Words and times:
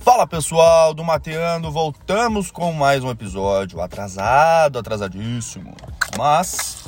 Fala 0.00 0.26
pessoal 0.26 0.92
do 0.92 1.04
Mateando, 1.04 1.70
voltamos 1.70 2.50
com 2.50 2.72
mais 2.72 3.04
um 3.04 3.10
episódio. 3.10 3.80
Atrasado, 3.80 4.78
atrasadíssimo, 4.78 5.74
mas 6.18 6.84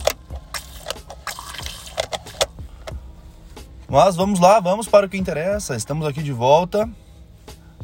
mas 3.89 4.17
vamos 4.17 4.41
lá, 4.41 4.59
vamos 4.59 4.89
para 4.89 5.07
o 5.07 5.09
que 5.09 5.17
interessa. 5.17 5.77
Estamos 5.77 6.07
aqui 6.09 6.23
de 6.23 6.33
volta, 6.33 6.91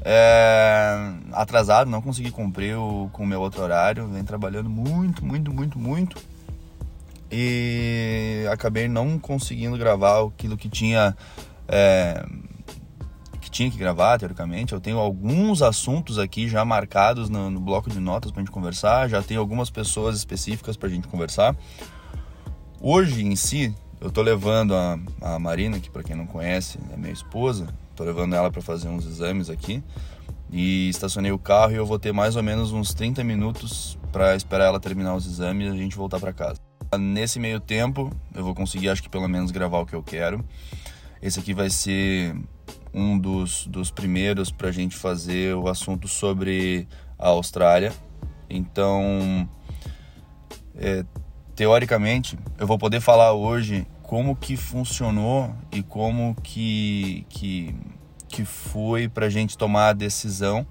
é... 0.05 1.13
atrasado, 1.33 1.89
não 1.89 2.03
consegui 2.03 2.33
cumprir 2.33 2.77
o, 2.77 3.09
com 3.13 3.23
o 3.23 3.27
meu 3.27 3.41
outro 3.41 3.63
horário, 3.63 4.09
vem 4.09 4.25
trabalhando 4.25 4.69
muito, 4.69 5.25
muito, 5.25 5.53
muito, 5.53 5.79
muito 5.79 6.34
e 7.35 8.47
acabei 8.53 8.89
não 8.89 9.19
conseguindo 9.19 9.77
gravar 9.77 10.25
aquilo 10.25 10.57
que 10.57 10.69
tinha 10.69 11.17
é 11.67 12.25
tinha 13.55 13.71
que 13.71 13.79
gravar, 13.79 14.19
teoricamente. 14.19 14.73
Eu 14.73 14.81
tenho 14.81 14.99
alguns 14.99 15.63
assuntos 15.63 16.19
aqui 16.19 16.49
já 16.49 16.65
marcados 16.65 17.31
no, 17.31 17.49
no 17.51 17.61
bloco 17.61 17.89
de 17.89 18.01
notas 18.01 18.33
para 18.33 18.41
gente 18.41 18.51
conversar, 18.51 19.09
já 19.09 19.23
tenho 19.23 19.41
algumas 19.41 19.71
pessoas 19.71 20.17
específicas 20.17 20.77
para 20.77 20.89
gente 20.89 21.07
conversar. 21.07 21.57
Hoje 22.81 23.25
em 23.25 23.37
si, 23.37 23.73
eu 24.01 24.11
tô 24.11 24.21
levando 24.23 24.75
a, 24.75 24.99
a 25.23 25.39
Marina, 25.39 25.79
que 25.79 25.89
para 25.89 26.03
quem 26.03 26.17
não 26.17 26.27
conhece 26.27 26.79
é 26.93 26.97
minha 26.97 27.13
esposa, 27.13 27.69
tô 27.95 28.03
levando 28.03 28.35
ela 28.35 28.51
para 28.51 28.61
fazer 28.61 28.89
uns 28.89 29.07
exames 29.07 29.49
aqui 29.49 29.83
e 30.51 30.89
estacionei 30.89 31.31
o 31.31 31.39
carro 31.39 31.73
e 31.73 31.77
eu 31.77 31.87
vou 31.87 31.99
ter 31.99 32.13
mais 32.13 32.35
ou 32.35 32.43
menos 32.43 32.73
uns 32.73 32.93
30 32.93 33.23
minutos 33.23 33.97
para 34.11 34.35
esperar 34.35 34.67
ela 34.67 34.81
terminar 34.81 35.15
os 35.15 35.27
exames 35.27 35.69
e 35.69 35.71
a 35.71 35.77
gente 35.77 35.97
voltar 35.97 36.19
para 36.19 36.33
casa. 36.33 36.74
Nesse 36.99 37.39
meio 37.39 37.61
tempo, 37.61 38.11
eu 38.35 38.45
vou 38.45 38.55
conseguir, 38.55 38.89
acho 38.89 39.03
que 39.03 39.09
pelo 39.09 39.29
menos 39.29 39.51
gravar 39.51 39.81
o 39.81 39.87
que 39.87 39.95
eu 39.95 40.03
quero. 40.03 40.45
Esse 41.23 41.41
aqui 41.41 41.55
vai 41.55 41.71
ser 41.71 42.37
um 42.93 43.19
dos, 43.19 43.67
dos 43.67 43.91
primeiros 43.91 44.51
para 44.51 44.69
a 44.69 44.73
gente 44.73 44.95
fazer 44.95 45.55
o 45.55 45.69
assunto 45.69 46.07
sobre 46.07 46.87
a 47.19 47.29
Austrália. 47.29 47.93
Então, 48.49 49.49
é, 50.77 51.05
teoricamente, 51.57 52.39
eu 52.59 52.67
vou 52.67 52.79
poder 52.79 53.01
falar 53.01 53.33
hoje 53.33 53.87
como 54.03 54.37
que 54.37 54.57
funcionou 54.57 55.55
e 55.73 55.83
como 55.83 56.37
que, 56.43 57.27
que, 57.29 57.75
que 58.29 58.45
foi 58.45 59.09
para 59.09 59.27
a 59.27 59.31
gente 59.31 59.57
tomar 59.57 59.89
a 59.89 59.93
decisão 59.93 60.67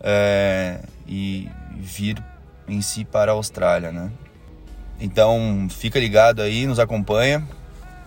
é, 0.00 0.82
e 1.06 1.48
vir 1.76 2.22
em 2.68 2.82
si 2.82 3.04
para 3.04 3.32
a 3.32 3.34
Austrália, 3.34 3.90
né? 3.90 4.12
Então, 5.00 5.68
fica 5.70 5.98
ligado 5.98 6.42
aí, 6.42 6.66
nos 6.66 6.78
acompanha. 6.78 7.46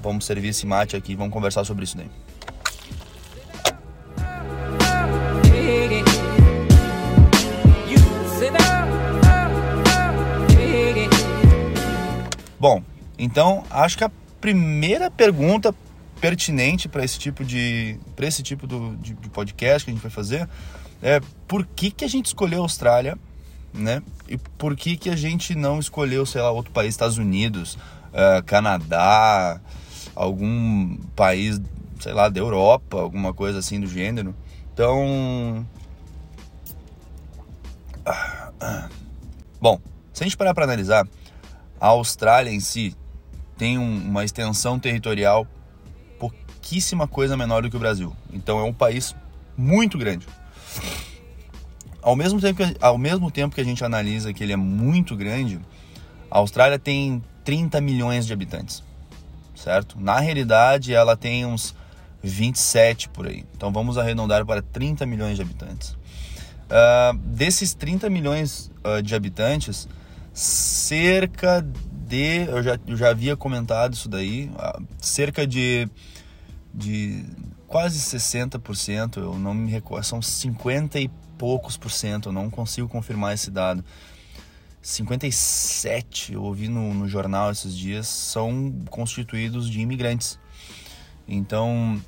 Vamos 0.02 0.26
servir 0.26 0.50
esse 0.50 0.66
mate 0.66 0.96
aqui, 0.96 1.16
vamos 1.16 1.34
conversar 1.34 1.64
sobre 1.64 1.84
isso 1.84 1.96
daí. 1.96 2.10
Bom, 12.60 12.84
então 13.18 13.64
acho 13.72 13.98
que 13.98 14.04
a 14.04 14.12
primeira 14.40 15.10
pergunta 15.10 15.74
pertinente 16.20 16.88
para 16.88 17.04
esse 17.04 17.18
tipo 17.18 17.44
de 17.44 17.98
para 18.16 18.28
esse 18.28 18.44
tipo 18.44 18.68
do, 18.68 18.96
de, 18.98 19.16
de, 19.16 19.30
podcast 19.30 19.84
que 19.84 19.90
a 19.90 19.94
gente 19.96 20.04
vai 20.04 20.12
fazer 20.12 20.48
é 21.02 21.20
por 21.48 21.66
que, 21.66 21.90
que 21.90 22.06
a 22.06 22.08
gente 22.08 22.28
escolheu 22.28 22.60
a 22.60 22.62
Austrália, 22.62 23.18
né? 23.74 24.02
E 24.28 24.38
por 24.38 24.76
que 24.76 24.98
que 24.98 25.10
a 25.10 25.16
gente 25.16 25.56
não 25.56 25.80
escolheu, 25.80 26.26
sei 26.26 26.42
lá, 26.42 26.52
outro 26.52 26.72
país, 26.72 26.90
Estados 26.90 27.18
Unidos, 27.18 27.78
uh, 28.10 28.44
Canadá, 28.46 29.60
algum 30.16 30.98
país, 31.16 31.62
sei 32.00 32.14
lá, 32.14 32.30
da 32.30 32.40
Europa, 32.40 33.00
alguma 33.00 33.34
coisa 33.34 33.60
assim 33.60 33.80
do 33.80 33.88
gênero. 33.88 34.36
Então, 34.74 35.66
bom, 39.60 39.80
se 40.14 40.24
a 40.24 40.26
gente 40.26 40.38
parar 40.38 40.54
para 40.54 40.64
analisar, 40.64 41.08
a 41.80 41.88
Austrália 41.88 42.52
em 42.52 42.60
si 42.60 42.96
tem 43.58 43.78
um, 43.78 43.98
uma 44.08 44.24
extensão 44.24 44.80
territorial 44.80 45.48
pouquíssima 46.20 47.08
coisa 47.08 47.36
menor 47.36 47.64
do 47.64 47.70
que 47.70 47.76
o 47.76 47.80
Brasil. 47.80 48.16
Então 48.32 48.60
é 48.60 48.64
um 48.64 48.74
país 48.74 49.16
muito 49.58 49.98
grande. 49.98 50.28
Ao 52.02 52.16
mesmo 52.16 52.42
tempo 52.42 52.64
que, 52.64 52.78
ao 52.82 52.98
mesmo 52.98 53.30
tempo 53.30 53.54
que 53.54 53.62
a 53.62 53.64
gente 53.64 53.84
analisa 53.84 54.34
que 54.34 54.44
ele 54.44 54.54
é 54.54 54.58
muito 54.58 55.16
grande, 55.16 55.60
a 56.30 56.40
Austrália 56.40 56.80
tem 56.80 57.22
30 57.44 57.80
milhões 57.82 58.26
de 58.26 58.34
habitantes, 58.34 58.84
certo? 59.56 60.00
Na 60.00 60.20
realidade, 60.20 60.94
ela 60.94 61.16
tem 61.16 61.46
uns 61.46 61.76
27 62.24 63.10
por 63.10 63.28
aí. 63.28 63.46
Então 63.56 63.72
vamos 63.72 63.98
arredondar 63.98 64.46
para 64.46 64.62
30 64.62 65.06
milhões 65.06 65.36
de 65.36 65.42
habitantes. 65.42 65.92
Uh, 65.92 67.18
desses 67.18 67.74
30 67.74 68.10
milhões 68.10 68.72
uh, 68.86 69.02
de 69.02 69.14
habitantes, 69.14 69.88
cerca 70.34 71.66
de. 72.08 72.46
Eu 72.48 72.64
já, 72.64 72.80
eu 72.88 72.96
já 72.98 73.10
havia 73.10 73.36
comentado 73.36 73.94
isso 73.94 74.08
daí, 74.08 74.50
cerca 75.00 75.46
de, 75.46 75.88
de 76.74 77.26
quase 77.68 78.00
60%, 78.00 79.18
eu 79.18 79.38
não 79.38 79.54
me 79.54 79.72
recordo, 79.72 80.04
são 80.04 80.22
50 80.22 81.00
e 81.00 81.10
poucos 81.42 81.76
por 81.76 81.90
cento, 81.90 82.30
eu 82.30 82.34
não 82.34 82.52
consigo 82.52 82.88
confirmar 82.88 83.34
esse 83.34 83.50
dado. 83.50 83.84
57, 84.80 86.34
eu 86.34 86.44
ouvi 86.44 86.68
no, 86.68 86.94
no 86.94 87.08
jornal 87.08 87.50
esses 87.50 87.76
dias, 87.76 88.08
são 88.08 88.72
constituídos 88.92 89.68
de 89.68 89.82
imigrantes. 89.82 90.38
Então, 91.28 92.00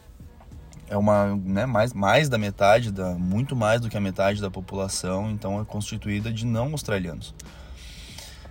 é 0.88 0.96
uma, 0.96 1.36
né, 1.36 1.66
mais, 1.66 1.94
mais 1.94 2.30
da 2.30 2.38
metade, 2.38 2.92
da, 2.92 3.16
muito 3.16 3.56
mais 3.56 3.82
do 3.82 3.90
que 3.90 3.98
a 3.98 4.00
metade 4.00 4.40
da 4.40 4.52
população, 4.52 5.32
então 5.32 5.60
é 5.60 5.66
constituída 5.66 6.32
de 6.32 6.46
não 6.46 6.68
australianos. 6.68 7.34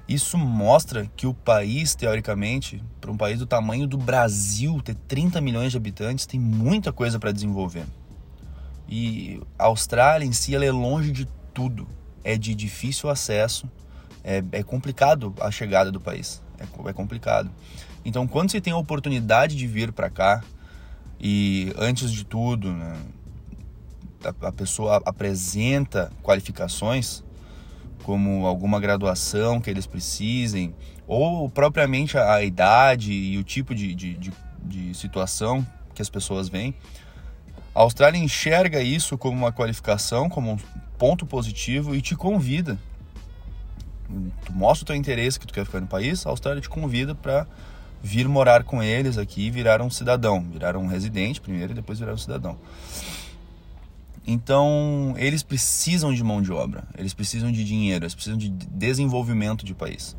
Isso 0.09 0.37
mostra 0.37 1.09
que 1.17 1.29
o 1.29 1.33
país, 1.33 1.95
teoricamente, 1.95 2.83
para 3.01 3.13
um 3.13 3.17
país 3.17 3.39
do 3.39 3.47
tamanho 3.47 3.87
do 3.87 3.97
Brasil, 3.97 4.81
ter 4.83 4.97
30 4.97 5.41
milhões 5.41 5.71
de 5.71 5.77
habitantes, 5.77 6.27
tem 6.27 6.41
muita 6.41 6.93
coisa 6.93 7.21
para 7.21 7.31
desenvolver. 7.31 7.85
E 8.95 9.41
a 9.59 9.65
Austrália 9.65 10.27
em 10.27 10.33
si 10.33 10.55
ela 10.55 10.67
é 10.67 10.71
longe 10.71 11.13
de 11.13 11.27
tudo, 11.55 11.89
é 12.23 12.37
de 12.37 12.55
difícil 12.55 13.09
acesso, 13.09 13.67
é, 14.23 14.45
é 14.53 14.63
complicado 14.63 15.35
a 15.41 15.51
chegada 15.51 15.91
do 15.91 15.99
país, 15.99 16.43
é, 16.59 16.91
é 16.91 16.93
complicado. 16.93 17.51
Então, 18.05 18.29
quando 18.29 18.51
você 18.51 18.61
tem 18.61 18.71
a 18.71 18.77
oportunidade 18.77 19.57
de 19.57 19.67
vir 19.67 19.93
para 19.93 20.11
cá, 20.11 20.45
e 21.19 21.73
antes 21.79 22.13
de 22.13 22.23
tudo, 22.23 22.71
né, 22.71 23.01
a, 24.23 24.49
a 24.49 24.53
pessoa 24.53 25.01
apresenta 25.07 26.13
qualificações, 26.23 27.25
como 28.03 28.47
alguma 28.47 28.79
graduação 28.79 29.59
que 29.59 29.71
eles 29.71 29.87
precisem, 29.87 30.75
ou 31.07 31.49
propriamente 31.49 32.19
a, 32.19 32.35
a 32.35 32.45
idade 32.45 33.11
e 33.11 33.39
o 33.39 33.43
tipo 33.43 33.75
de, 33.75 33.95
de, 33.95 34.19
de, 34.19 34.33
de 34.63 34.95
situação 34.95 35.67
que 35.95 36.03
as 36.03 36.11
pessoas 36.11 36.51
vêm. 36.51 36.75
A 37.75 37.81
Austrália 37.81 38.19
enxerga 38.19 38.83
isso 38.83 39.17
como 39.17 39.37
uma 39.37 39.53
qualificação, 39.53 40.29
como 40.29 40.53
um 40.53 40.59
ponto 40.99 41.25
positivo 41.25 41.95
e 41.95 42.03
te 42.03 42.15
convida. 42.15 42.79
Tu 44.45 44.53
mostra 44.53 44.85
o 44.85 44.87
teu 44.87 44.97
interesse 44.97 45.41
que 45.41 45.47
tu 45.47 45.55
quer 45.55 45.65
ficar 45.65 45.81
no 45.81 45.87
país, 45.87 46.27
a 46.27 46.31
Austrália 46.31 46.61
te 46.61 46.69
convida 46.69 47.15
para 47.15 47.47
vir 48.03 48.29
morar 48.29 48.65
com 48.65 48.83
eles 48.83 49.17
aqui 49.17 49.47
e 49.47 49.51
virar 49.51 49.81
um 49.81 49.89
cidadão, 49.89 50.43
virar 50.43 50.77
um 50.77 50.87
residente 50.87 51.41
primeiro 51.41 51.73
e 51.73 51.75
depois 51.75 51.99
virar 51.99 52.13
um 52.13 52.19
cidadão. 52.19 52.59
Então, 54.27 55.15
eles 55.17 55.43
precisam 55.43 56.13
de 56.13 56.23
mão 56.23 56.43
de 56.43 56.53
obra, 56.53 56.85
eles 56.97 57.15
precisam 57.15 57.51
de 57.51 57.65
dinheiro, 57.65 58.05
eles 58.05 58.15
precisam 58.15 58.39
de 58.39 58.51
desenvolvimento 58.51 59.65
de 59.65 59.75
país. 59.75 60.17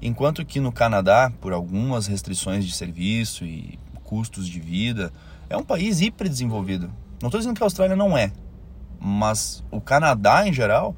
Enquanto 0.00 0.44
que 0.44 0.60
no 0.60 0.72
Canadá, 0.72 1.32
por 1.40 1.52
algumas 1.52 2.06
restrições 2.06 2.64
de 2.64 2.72
serviço 2.72 3.44
e 3.44 3.78
custos 4.04 4.48
de 4.48 4.60
vida, 4.60 5.12
é 5.52 5.56
um 5.56 5.64
país 5.64 6.00
hiper 6.00 6.28
desenvolvido. 6.28 6.92
Não 7.20 7.28
estou 7.28 7.38
dizendo 7.38 7.56
que 7.56 7.62
a 7.62 7.66
Austrália 7.66 7.94
não 7.94 8.16
é, 8.16 8.32
mas 8.98 9.62
o 9.70 9.80
Canadá 9.80 10.46
em 10.48 10.52
geral 10.52 10.96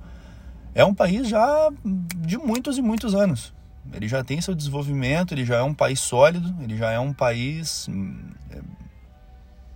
é 0.75 0.85
um 0.85 0.95
país 0.95 1.29
já 1.29 1.71
de 2.17 2.39
muitos 2.39 2.79
e 2.79 2.83
muitos 2.83 3.15
anos. 3.15 3.53
Ele 3.93 4.09
já 4.09 4.25
tem 4.25 4.41
seu 4.41 4.55
desenvolvimento, 4.55 5.35
ele 5.35 5.45
já 5.45 5.57
é 5.57 5.63
um 5.63 5.75
país 5.75 6.01
sólido, 6.01 6.55
ele 6.63 6.77
já 6.77 6.91
é 6.91 6.99
um 6.99 7.13
país 7.13 7.87
hum, 7.89 8.17
é, 8.51 8.61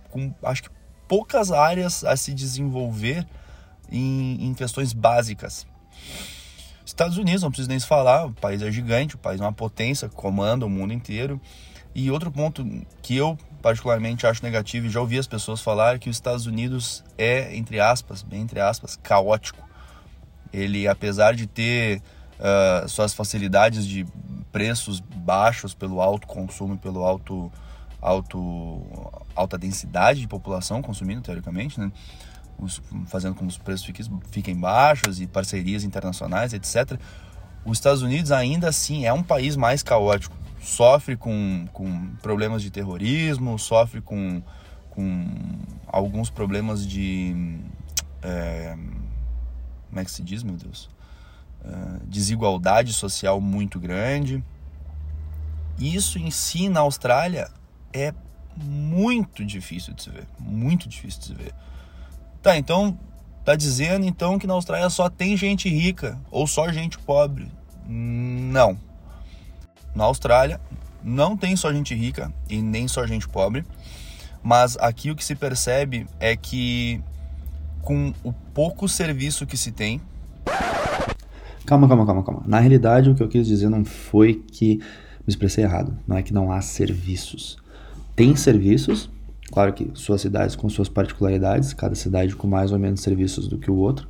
com, 0.09 0.33
acho 0.43 0.63
que 0.63 0.69
poucas 1.07 1.51
áreas 1.51 2.03
a 2.03 2.15
se 2.15 2.33
desenvolver 2.33 3.27
em, 3.91 4.45
em 4.45 4.53
questões 4.53 4.93
básicas. 4.93 5.67
Estados 6.85 7.17
Unidos, 7.17 7.43
não 7.43 7.49
preciso 7.49 7.69
nem 7.69 7.79
se 7.79 7.85
falar, 7.85 8.25
o 8.25 8.33
país 8.33 8.61
é 8.61 8.71
gigante, 8.71 9.15
o 9.15 9.19
país 9.19 9.39
é 9.39 9.43
uma 9.43 9.53
potência, 9.53 10.09
comanda 10.09 10.65
o 10.65 10.69
mundo 10.69 10.93
inteiro. 10.93 11.39
E 11.93 12.09
outro 12.09 12.31
ponto 12.31 12.65
que 13.01 13.15
eu 13.15 13.37
particularmente 13.61 14.25
acho 14.25 14.43
negativo 14.43 14.87
e 14.87 14.89
já 14.89 14.99
ouvi 14.99 15.17
as 15.17 15.27
pessoas 15.27 15.61
falar 15.61 15.99
que 15.99 16.09
os 16.09 16.15
Estados 16.15 16.45
Unidos 16.45 17.03
é, 17.17 17.55
entre 17.55 17.79
aspas, 17.79 18.23
bem 18.23 18.41
entre 18.41 18.59
aspas, 18.59 18.97
caótico. 19.01 19.67
Ele, 20.51 20.87
apesar 20.87 21.35
de 21.35 21.45
ter 21.45 22.01
uh, 22.39 22.87
suas 22.87 23.13
facilidades 23.13 23.85
de 23.85 24.05
preços 24.51 24.99
baixos 24.99 25.73
pelo 25.73 26.01
alto 26.01 26.25
consumo 26.25 26.75
e 26.75 26.77
pelo 26.77 27.03
alto, 27.03 27.51
alto 28.01 28.81
alta 29.35 29.57
densidade 29.57 30.21
de 30.21 30.27
população 30.27 30.81
consumindo 30.81 31.21
teoricamente, 31.21 31.79
né? 31.79 31.91
Os, 32.57 32.81
fazendo 33.07 33.35
com 33.35 33.45
que 33.45 33.51
os 33.51 33.57
preços 33.57 33.85
fiquem, 33.85 34.05
fiquem 34.31 34.55
baixos 34.55 35.21
e 35.21 35.27
parcerias 35.27 35.85
internacionais, 35.85 36.51
etc. 36.53 36.99
Os 37.63 37.77
Estados 37.77 38.01
Unidos 38.01 38.31
ainda 38.31 38.67
assim 38.67 39.05
é 39.05 39.13
um 39.13 39.23
país 39.23 39.55
mais 39.55 39.81
caótico, 39.81 40.35
sofre 40.61 41.15
com, 41.15 41.67
com 41.73 42.07
problemas 42.21 42.61
de 42.61 42.69
terrorismo, 42.69 43.57
sofre 43.57 44.01
com, 44.01 44.41
com 44.89 45.27
alguns 45.87 46.29
problemas 46.29 46.85
de 46.85 47.59
é, 48.21 48.75
como 49.89 49.99
é 49.99 50.05
que 50.05 50.11
se 50.11 50.23
diz, 50.23 50.43
meu 50.43 50.55
Deus? 50.55 50.89
Uh, 51.61 52.05
desigualdade 52.05 52.93
social 52.93 53.41
muito 53.41 53.79
grande. 53.79 54.43
Isso 55.77 56.19
em 56.19 56.31
si 56.31 56.69
na 56.69 56.81
Austrália 56.81 57.49
é 57.91 58.13
muito 58.55 59.43
difícil 59.43 59.93
de 59.93 60.03
se 60.03 60.09
ver, 60.09 60.27
muito 60.39 60.87
difícil 60.87 61.19
de 61.21 61.25
se 61.27 61.33
ver. 61.33 61.53
Tá, 62.41 62.57
então 62.57 62.97
tá 63.43 63.55
dizendo 63.55 64.05
então 64.05 64.37
que 64.37 64.45
na 64.45 64.53
Austrália 64.53 64.89
só 64.89 65.09
tem 65.09 65.35
gente 65.35 65.67
rica 65.69 66.19
ou 66.29 66.45
só 66.45 66.71
gente 66.71 66.97
pobre? 66.99 67.51
Não. 67.85 68.77
Na 69.99 70.05
Austrália 70.05 70.61
não 71.03 71.35
tem 71.35 71.57
só 71.57 71.73
gente 71.73 71.93
rica 71.93 72.31
e 72.49 72.61
nem 72.61 72.87
só 72.87 73.05
gente 73.05 73.27
pobre, 73.27 73.65
mas 74.41 74.77
aqui 74.77 75.11
o 75.11 75.15
que 75.15 75.25
se 75.25 75.35
percebe 75.35 76.07
é 76.21 76.37
que 76.37 77.01
com 77.81 78.13
o 78.23 78.31
pouco 78.31 78.87
serviço 78.87 79.45
que 79.45 79.57
se 79.57 79.73
tem. 79.73 79.99
Calma, 81.65 81.85
calma, 81.85 82.05
calma, 82.05 82.23
calma. 82.23 82.43
Na 82.45 82.61
realidade, 82.61 83.09
o 83.09 83.15
que 83.15 83.21
eu 83.21 83.27
quis 83.27 83.45
dizer 83.45 83.67
não 83.67 83.83
foi 83.83 84.35
que 84.35 84.77
me 84.77 85.27
expressei 85.27 85.65
errado. 85.65 85.99
Não 86.07 86.15
é 86.15 86.23
que 86.23 86.33
não 86.33 86.49
há 86.49 86.61
serviços. 86.61 87.57
Tem 88.15 88.37
serviços, 88.37 89.09
claro 89.51 89.73
que 89.73 89.91
suas 89.95 90.21
cidades 90.21 90.55
com 90.55 90.69
suas 90.69 90.87
particularidades, 90.87 91.73
cada 91.73 91.93
cidade 91.93 92.37
com 92.37 92.47
mais 92.47 92.71
ou 92.71 92.79
menos 92.79 93.01
serviços 93.01 93.49
do 93.49 93.57
que 93.57 93.69
o 93.69 93.75
outro, 93.75 94.07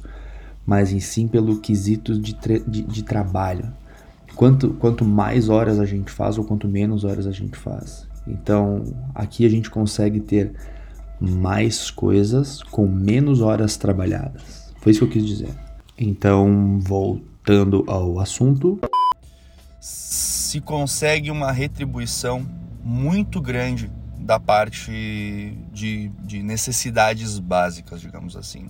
mas 0.68 0.94
em 0.94 1.00
sim 1.00 1.28
pelo 1.28 1.60
quesito 1.60 2.16
de, 2.20 2.38
de, 2.68 2.84
de 2.84 3.02
trabalho. 3.02 3.74
Quanto, 4.40 4.70
quanto 4.76 5.04
mais 5.04 5.50
horas 5.50 5.82
a 5.82 5.86
gente 5.86 6.10
faz 6.10 6.38
ou 6.38 6.46
quanto 6.46 6.66
menos 6.66 7.04
horas 7.04 7.28
a 7.28 7.32
gente 7.34 7.58
faz. 7.58 8.08
Então, 8.26 8.86
aqui 9.14 9.46
a 9.46 9.50
gente 9.50 9.70
consegue 9.70 10.22
ter 10.22 10.56
mais 11.20 11.92
coisas 11.92 12.64
com 12.64 12.88
menos 12.88 13.42
horas 13.42 13.76
trabalhadas. 13.76 14.74
Foi 14.78 14.94
isso 14.94 15.00
que 15.00 15.08
eu 15.08 15.10
quis 15.10 15.26
dizer. 15.26 15.54
Então, 15.98 16.80
voltando 16.80 17.84
ao 17.86 18.18
assunto. 18.18 18.80
Se 19.82 20.62
consegue 20.62 21.30
uma 21.30 21.52
retribuição 21.52 22.48
muito 22.82 23.42
grande 23.42 23.92
da 24.18 24.40
parte 24.40 25.54
de, 25.74 26.14
de 26.24 26.42
necessidades 26.42 27.38
básicas, 27.40 28.00
digamos 28.00 28.38
assim. 28.38 28.70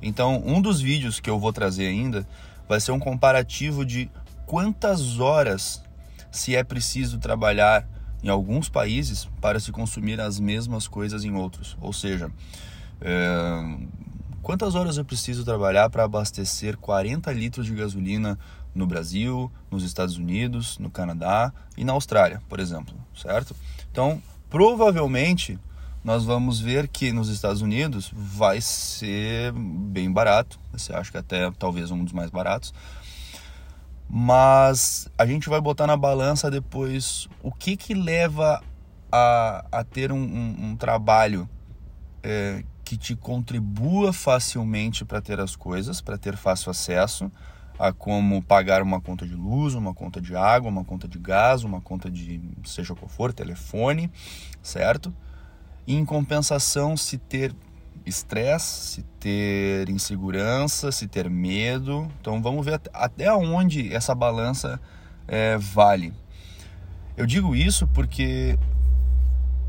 Então, 0.00 0.42
um 0.46 0.58
dos 0.62 0.80
vídeos 0.80 1.20
que 1.20 1.28
eu 1.28 1.38
vou 1.38 1.52
trazer 1.52 1.86
ainda 1.88 2.26
vai 2.66 2.80
ser 2.80 2.92
um 2.92 2.98
comparativo 2.98 3.84
de 3.84 4.10
quantas 4.52 5.18
horas 5.18 5.82
se 6.30 6.54
é 6.54 6.62
preciso 6.62 7.16
trabalhar 7.16 7.88
em 8.22 8.28
alguns 8.28 8.68
países 8.68 9.26
para 9.40 9.58
se 9.58 9.72
consumir 9.72 10.20
as 10.20 10.38
mesmas 10.38 10.86
coisas 10.86 11.24
em 11.24 11.34
outros. 11.34 11.74
Ou 11.80 11.90
seja, 11.90 12.30
é, 13.00 13.78
quantas 14.42 14.74
horas 14.74 14.98
eu 14.98 15.06
preciso 15.06 15.42
trabalhar 15.42 15.88
para 15.88 16.04
abastecer 16.04 16.76
40 16.76 17.32
litros 17.32 17.64
de 17.64 17.74
gasolina 17.74 18.38
no 18.74 18.86
Brasil, 18.86 19.50
nos 19.70 19.84
Estados 19.84 20.18
Unidos, 20.18 20.76
no 20.78 20.90
Canadá 20.90 21.50
e 21.74 21.82
na 21.82 21.94
Austrália, 21.94 22.42
por 22.46 22.60
exemplo, 22.60 22.94
certo? 23.16 23.56
Então, 23.90 24.22
provavelmente 24.50 25.58
nós 26.04 26.26
vamos 26.26 26.60
ver 26.60 26.88
que 26.88 27.10
nos 27.10 27.30
Estados 27.30 27.62
Unidos 27.62 28.12
vai 28.14 28.60
ser 28.60 29.50
bem 29.54 30.12
barato, 30.12 30.60
você 30.70 30.92
acha 30.92 31.10
que 31.10 31.16
até 31.16 31.50
talvez 31.52 31.90
um 31.90 32.04
dos 32.04 32.12
mais 32.12 32.30
baratos, 32.30 32.74
mas 34.14 35.08
a 35.16 35.24
gente 35.24 35.48
vai 35.48 35.58
botar 35.58 35.86
na 35.86 35.96
balança 35.96 36.50
depois 36.50 37.30
o 37.42 37.50
que 37.50 37.78
que 37.78 37.94
leva 37.94 38.62
a, 39.10 39.64
a 39.72 39.82
ter 39.82 40.12
um, 40.12 40.18
um, 40.18 40.56
um 40.66 40.76
trabalho 40.76 41.48
é, 42.22 42.62
que 42.84 42.98
te 42.98 43.16
contribua 43.16 44.12
facilmente 44.12 45.02
para 45.02 45.22
ter 45.22 45.40
as 45.40 45.56
coisas, 45.56 46.02
para 46.02 46.18
ter 46.18 46.36
fácil 46.36 46.70
acesso 46.70 47.32
a 47.78 47.90
como 47.90 48.42
pagar 48.42 48.82
uma 48.82 49.00
conta 49.00 49.26
de 49.26 49.34
luz, 49.34 49.72
uma 49.72 49.94
conta 49.94 50.20
de 50.20 50.36
água, 50.36 50.68
uma 50.68 50.84
conta 50.84 51.08
de 51.08 51.18
gás, 51.18 51.64
uma 51.64 51.80
conta 51.80 52.10
de 52.10 52.38
seja 52.64 52.94
qual 52.94 53.08
for, 53.08 53.32
telefone, 53.32 54.10
certo? 54.62 55.10
E 55.86 55.96
em 55.96 56.04
compensação, 56.04 56.98
se 56.98 57.16
ter 57.16 57.54
estresse, 58.04 58.94
se 58.94 59.02
ter 59.18 59.88
insegurança, 59.88 60.90
se 60.92 61.06
ter 61.06 61.28
medo. 61.30 62.08
Então 62.20 62.42
vamos 62.42 62.64
ver 62.64 62.80
até 62.92 63.32
onde 63.32 63.94
essa 63.94 64.14
balança 64.14 64.80
é, 65.26 65.56
vale. 65.58 66.12
Eu 67.16 67.26
digo 67.26 67.54
isso 67.54 67.86
porque, 67.88 68.58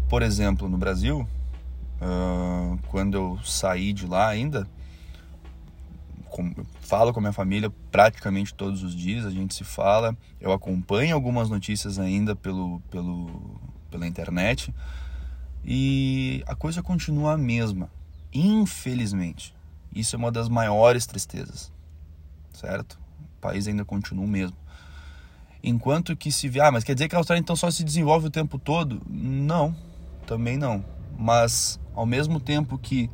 por 0.10 0.22
exemplo, 0.22 0.70
no 0.70 0.78
Brasil, 0.78 1.28
uh, 2.02 2.80
quando 2.88 3.16
eu 3.16 3.40
saí 3.44 3.92
de 3.92 4.08
lá 4.08 4.30
ainda, 4.30 4.68
com, 6.30 6.52
falo 6.82 7.14
com 7.14 7.20
a 7.20 7.22
minha 7.22 7.34
família 7.34 7.72
praticamente 7.92 8.54
todos 8.54 8.82
os 8.82 8.96
dias, 8.96 9.26
a 9.26 9.30
gente 9.30 9.54
se 9.54 9.64
fala, 9.64 10.18
eu 10.42 10.52
acompanho 10.52 11.14
algumas 11.14 11.50
notícias 11.50 12.00
ainda 12.00 12.36
pelo, 12.36 12.80
pelo, 12.90 13.60
pela 13.92 14.08
internet 14.08 14.74
e 15.64 16.44
a 16.48 16.56
coisa 16.56 16.82
continua 16.82 17.34
a 17.34 17.38
mesma. 17.38 17.90
Infelizmente, 18.34 19.54
isso 19.94 20.16
é 20.16 20.20
uma 20.20 20.32
das 20.32 20.50
maiores 20.50 21.06
tristezas, 21.06 21.72
certo? 22.54 23.00
O 23.38 23.42
país 23.42 23.68
ainda 23.68 23.86
continua 23.86 24.26
o 24.26 24.28
mesmo. 24.28 24.58
Enquanto 25.64 26.16
que 26.16 26.32
se 26.32 26.60
ah, 26.60 26.72
mas 26.72 26.84
quer 26.84 26.94
dizer 26.94 27.08
que 27.08 27.16
a 27.16 27.20
Austrália 27.20 27.40
então 27.40 27.56
só 27.56 27.70
se 27.70 27.84
desenvolve 27.84 28.28
o 28.28 28.32
tempo 28.32 28.58
todo? 28.58 29.02
Não, 29.08 29.76
também 30.26 30.58
não. 30.58 30.84
Mas 31.18 31.80
ao 31.94 32.06
mesmo 32.06 32.40
tempo 32.40 32.78
que 32.78 33.10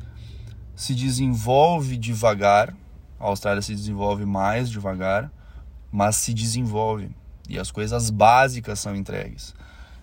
se 0.74 0.94
desenvolve 0.94 1.96
devagar, 1.96 2.74
a 3.18 3.26
Austrália 3.26 3.60
se 3.60 3.74
desenvolve 3.74 4.24
mais 4.24 4.70
devagar, 4.70 5.30
mas 5.92 6.16
se 6.16 6.32
desenvolve 6.32 7.10
e 7.48 7.58
as 7.58 7.70
coisas 7.70 8.10
básicas 8.10 8.80
são 8.80 8.96
entregues. 8.96 9.54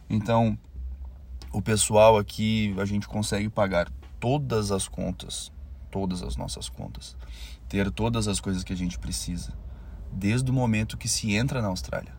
Então, 0.09 0.57
o 1.51 1.61
pessoal 1.61 2.17
aqui 2.17 2.75
a 2.77 2.85
gente 2.85 3.07
consegue 3.07 3.49
pagar 3.49 3.91
todas 4.19 4.71
as 4.71 4.87
contas, 4.87 5.51
todas 5.91 6.21
as 6.23 6.35
nossas 6.35 6.69
contas, 6.69 7.15
ter 7.67 7.91
todas 7.91 8.27
as 8.27 8.39
coisas 8.39 8.63
que 8.63 8.73
a 8.73 8.75
gente 8.75 8.97
precisa, 8.97 9.53
desde 10.11 10.49
o 10.49 10.53
momento 10.53 10.97
que 10.97 11.07
se 11.07 11.35
entra 11.35 11.61
na 11.61 11.67
Austrália. 11.67 12.15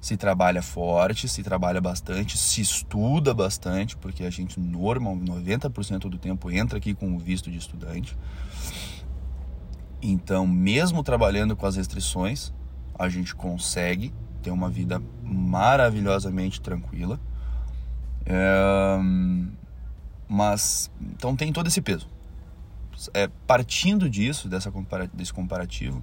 Se 0.00 0.16
trabalha 0.16 0.62
forte, 0.62 1.28
se 1.28 1.42
trabalha 1.42 1.80
bastante, 1.80 2.38
se 2.38 2.60
estuda 2.60 3.34
bastante, 3.34 3.96
porque 3.96 4.24
a 4.24 4.30
gente 4.30 4.60
normal, 4.60 5.16
90% 5.16 6.08
do 6.08 6.18
tempo 6.18 6.50
entra 6.50 6.78
aqui 6.78 6.94
com 6.94 7.16
o 7.16 7.18
visto 7.18 7.50
de 7.50 7.58
estudante. 7.58 8.16
Então, 10.00 10.46
mesmo 10.46 11.02
trabalhando 11.02 11.56
com 11.56 11.66
as 11.66 11.74
restrições, 11.74 12.52
a 12.96 13.08
gente 13.08 13.34
consegue 13.34 14.14
ter 14.40 14.52
uma 14.52 14.70
vida 14.70 15.02
maravilhosamente 15.24 16.60
tranquila. 16.60 17.18
É 18.24 18.98
mas 20.28 20.90
então 21.00 21.34
tem 21.34 21.52
todo 21.52 21.66
esse 21.68 21.80
peso. 21.80 22.08
É, 23.14 23.28
partindo 23.46 24.10
disso, 24.10 24.48
dessa 24.48 24.70
compara 24.70 25.08
desse 25.12 25.32
comparativo, 25.32 26.02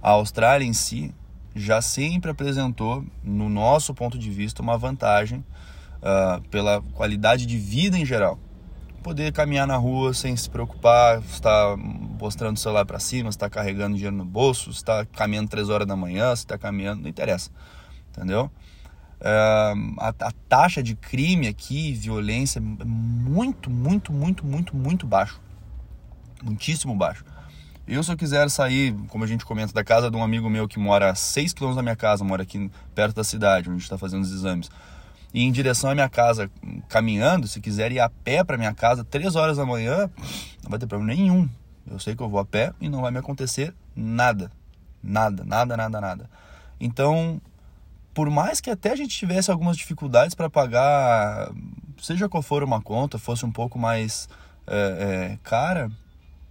a 0.00 0.10
Austrália 0.10 0.64
em 0.64 0.72
si 0.72 1.12
já 1.54 1.82
sempre 1.82 2.30
apresentou, 2.30 3.04
no 3.22 3.48
nosso 3.48 3.92
ponto 3.92 4.16
de 4.16 4.30
vista, 4.30 4.62
uma 4.62 4.78
vantagem 4.78 5.44
uh, 6.00 6.40
pela 6.48 6.80
qualidade 6.94 7.44
de 7.46 7.58
vida 7.58 7.98
em 7.98 8.04
geral. 8.04 8.38
Poder 9.02 9.32
caminhar 9.32 9.66
na 9.66 9.76
rua 9.76 10.12
sem 10.12 10.36
se 10.36 10.48
preocupar, 10.48 11.20
está 11.20 11.74
mostrando 11.76 12.56
o 12.56 12.60
celular 12.60 12.84
para 12.84 12.98
cima, 12.98 13.30
está 13.30 13.48
carregando 13.48 13.96
dinheiro 13.96 14.14
no 14.14 14.24
bolso, 14.24 14.70
está 14.70 15.04
caminhando 15.06 15.48
três 15.48 15.68
horas 15.68 15.88
da 15.88 15.96
manhã, 15.96 16.32
está 16.32 16.58
caminhando, 16.58 17.02
não 17.02 17.08
interessa, 17.08 17.50
entendeu? 18.10 18.50
A, 19.22 20.08
a, 20.08 20.32
taxa 20.48 20.82
de 20.82 20.94
crime 20.94 21.46
aqui, 21.46 21.92
violência, 21.92 22.58
é 22.58 22.62
muito, 22.84 23.70
muito, 23.70 24.12
muito, 24.12 24.46
muito, 24.46 24.76
muito 24.76 25.06
baixo. 25.06 25.40
Muitíssimo 26.42 26.94
baixo. 26.94 27.24
Eu, 27.86 28.02
se 28.02 28.12
eu 28.12 28.16
quiser 28.16 28.48
sair, 28.48 28.94
como 29.08 29.24
a 29.24 29.26
gente 29.26 29.44
comenta, 29.44 29.72
da 29.72 29.84
casa 29.84 30.10
de 30.10 30.16
um 30.16 30.22
amigo 30.22 30.48
meu 30.48 30.68
que 30.68 30.78
mora 30.78 31.10
a 31.10 31.14
6 31.14 31.52
km 31.52 31.74
da 31.74 31.82
minha 31.82 31.96
casa, 31.96 32.24
mora 32.24 32.42
aqui 32.42 32.70
perto 32.94 33.16
da 33.16 33.24
cidade, 33.24 33.68
onde 33.68 33.76
a 33.76 33.78
gente 33.78 33.82
está 33.82 33.98
fazendo 33.98 34.22
os 34.22 34.32
exames, 34.32 34.70
e 35.34 35.42
em 35.42 35.52
direção 35.52 35.90
à 35.90 35.94
minha 35.94 36.08
casa, 36.08 36.50
caminhando, 36.88 37.46
se 37.46 37.60
quiser 37.60 37.92
ir 37.92 38.00
a 38.00 38.08
pé 38.08 38.42
para 38.42 38.56
minha 38.56 38.72
casa, 38.72 39.04
3 39.04 39.36
horas 39.36 39.56
da 39.56 39.66
manhã, 39.66 40.10
não 40.62 40.70
vai 40.70 40.78
ter 40.78 40.86
problema 40.86 41.14
nenhum. 41.14 41.48
Eu 41.90 41.98
sei 41.98 42.14
que 42.14 42.22
eu 42.22 42.28
vou 42.28 42.40
a 42.40 42.44
pé 42.44 42.72
e 42.80 42.88
não 42.88 43.02
vai 43.02 43.10
me 43.10 43.18
acontecer 43.18 43.74
nada. 43.94 44.50
Nada, 45.02 45.44
nada, 45.44 45.76
nada, 45.76 46.00
nada. 46.00 46.30
Então, 46.80 47.40
por 48.12 48.28
mais 48.30 48.60
que 48.60 48.70
até 48.70 48.90
a 48.92 48.96
gente 48.96 49.16
tivesse 49.16 49.50
algumas 49.50 49.76
dificuldades 49.76 50.34
para 50.34 50.50
pagar, 50.50 51.50
seja 51.98 52.28
qual 52.28 52.42
for 52.42 52.62
uma 52.62 52.80
conta, 52.80 53.18
fosse 53.18 53.44
um 53.44 53.52
pouco 53.52 53.78
mais 53.78 54.28
é, 54.66 54.76
é, 55.32 55.38
cara, 55.42 55.90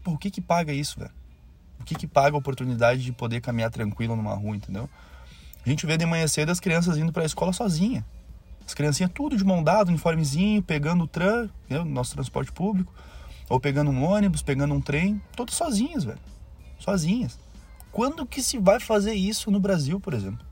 por 0.04 0.20
que 0.20 0.32
que 0.32 0.42
paga 0.42 0.74
isso, 0.74 1.00
velho? 1.00 1.12
O 1.80 1.84
que 1.84 1.96
que 1.96 2.08
paga 2.08 2.36
a 2.36 2.40
oportunidade 2.40 3.04
de 3.04 3.12
poder 3.12 3.42
caminhar 3.42 3.72
tranquilo 3.72 4.16
numa 4.16 4.34
rua, 4.34 4.56
entendeu? 4.56 4.90
A 5.66 5.70
gente 5.70 5.86
vê 5.86 5.98
de 5.98 6.06
manhã 6.06 6.28
cedo 6.28 6.52
as 6.52 6.60
crianças 6.60 6.98
indo 6.98 7.12
para 7.12 7.24
a 7.24 7.26
escola 7.26 7.54
sozinha. 7.54 8.06
As 8.66 8.74
criancinhas 8.74 9.12
tudo 9.14 9.36
de 9.36 9.44
mão 9.44 9.64
dada, 9.64 9.90
uniformezinho, 9.90 10.62
pegando 10.62 11.04
o 11.04 11.08
tram, 11.08 11.50
nosso 11.86 12.14
transporte 12.14 12.52
público, 12.52 12.94
ou 13.50 13.60
pegando 13.60 13.90
um 13.90 14.04
ônibus, 14.04 14.42
pegando 14.42 14.74
um 14.74 14.82
trem, 14.82 15.22
todas 15.36 15.56
sozinhas, 15.56 16.04
velho. 16.04 16.20
Sozinhas. 16.78 17.40
Quando 17.92 18.26
que 18.26 18.44
se 18.44 18.58
vai 18.60 18.80
fazer 18.80 19.14
isso 19.14 19.50
no 19.50 19.60
Brasil, 19.60 20.00
por 20.00 20.14
exemplo? 20.14 20.46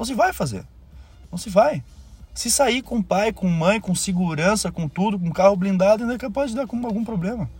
Não 0.00 0.04
se 0.06 0.14
vai 0.14 0.32
fazer. 0.32 0.64
Não 1.30 1.36
se 1.36 1.50
vai. 1.50 1.84
Se 2.32 2.50
sair 2.50 2.80
com 2.80 3.02
pai, 3.02 3.34
com 3.34 3.46
mãe, 3.46 3.78
com 3.78 3.94
segurança, 3.94 4.72
com 4.72 4.88
tudo, 4.88 5.18
com 5.18 5.30
carro 5.30 5.54
blindado, 5.54 6.04
ainda 6.04 6.14
é 6.14 6.18
capaz 6.18 6.48
de 6.48 6.56
dar 6.56 6.62
algum 6.62 7.04
problema. 7.04 7.50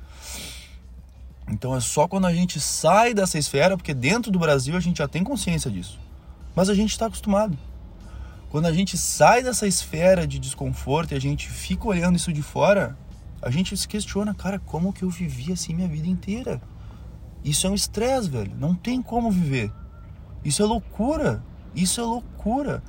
Então 1.50 1.76
é 1.76 1.80
só 1.80 2.08
quando 2.08 2.26
a 2.26 2.32
gente 2.32 2.58
sai 2.58 3.12
dessa 3.12 3.38
esfera, 3.38 3.76
porque 3.76 3.92
dentro 3.92 4.32
do 4.32 4.38
Brasil 4.38 4.74
a 4.74 4.80
gente 4.80 4.96
já 4.96 5.06
tem 5.06 5.22
consciência 5.22 5.70
disso. 5.70 6.00
Mas 6.56 6.70
a 6.70 6.74
gente 6.74 6.92
está 6.92 7.08
acostumado. 7.08 7.58
Quando 8.48 8.64
a 8.64 8.72
gente 8.72 8.96
sai 8.96 9.42
dessa 9.42 9.66
esfera 9.66 10.26
de 10.26 10.38
desconforto 10.38 11.12
e 11.12 11.16
a 11.16 11.20
gente 11.20 11.46
fica 11.50 11.88
olhando 11.88 12.16
isso 12.16 12.32
de 12.32 12.40
fora, 12.40 12.96
a 13.42 13.50
gente 13.50 13.76
se 13.76 13.86
questiona, 13.86 14.32
cara, 14.32 14.58
como 14.58 14.94
que 14.94 15.02
eu 15.02 15.10
vivi 15.10 15.52
assim 15.52 15.74
minha 15.74 15.88
vida 15.88 16.08
inteira? 16.08 16.58
Isso 17.44 17.66
é 17.66 17.70
um 17.70 17.74
estresse, 17.74 18.30
velho. 18.30 18.56
Não 18.58 18.74
tem 18.74 19.02
como 19.02 19.30
viver. 19.30 19.70
Isso 20.42 20.62
é 20.62 20.64
loucura. 20.64 21.44
Isso 21.74 22.00
é 22.00 22.04
loucura. 22.04 22.82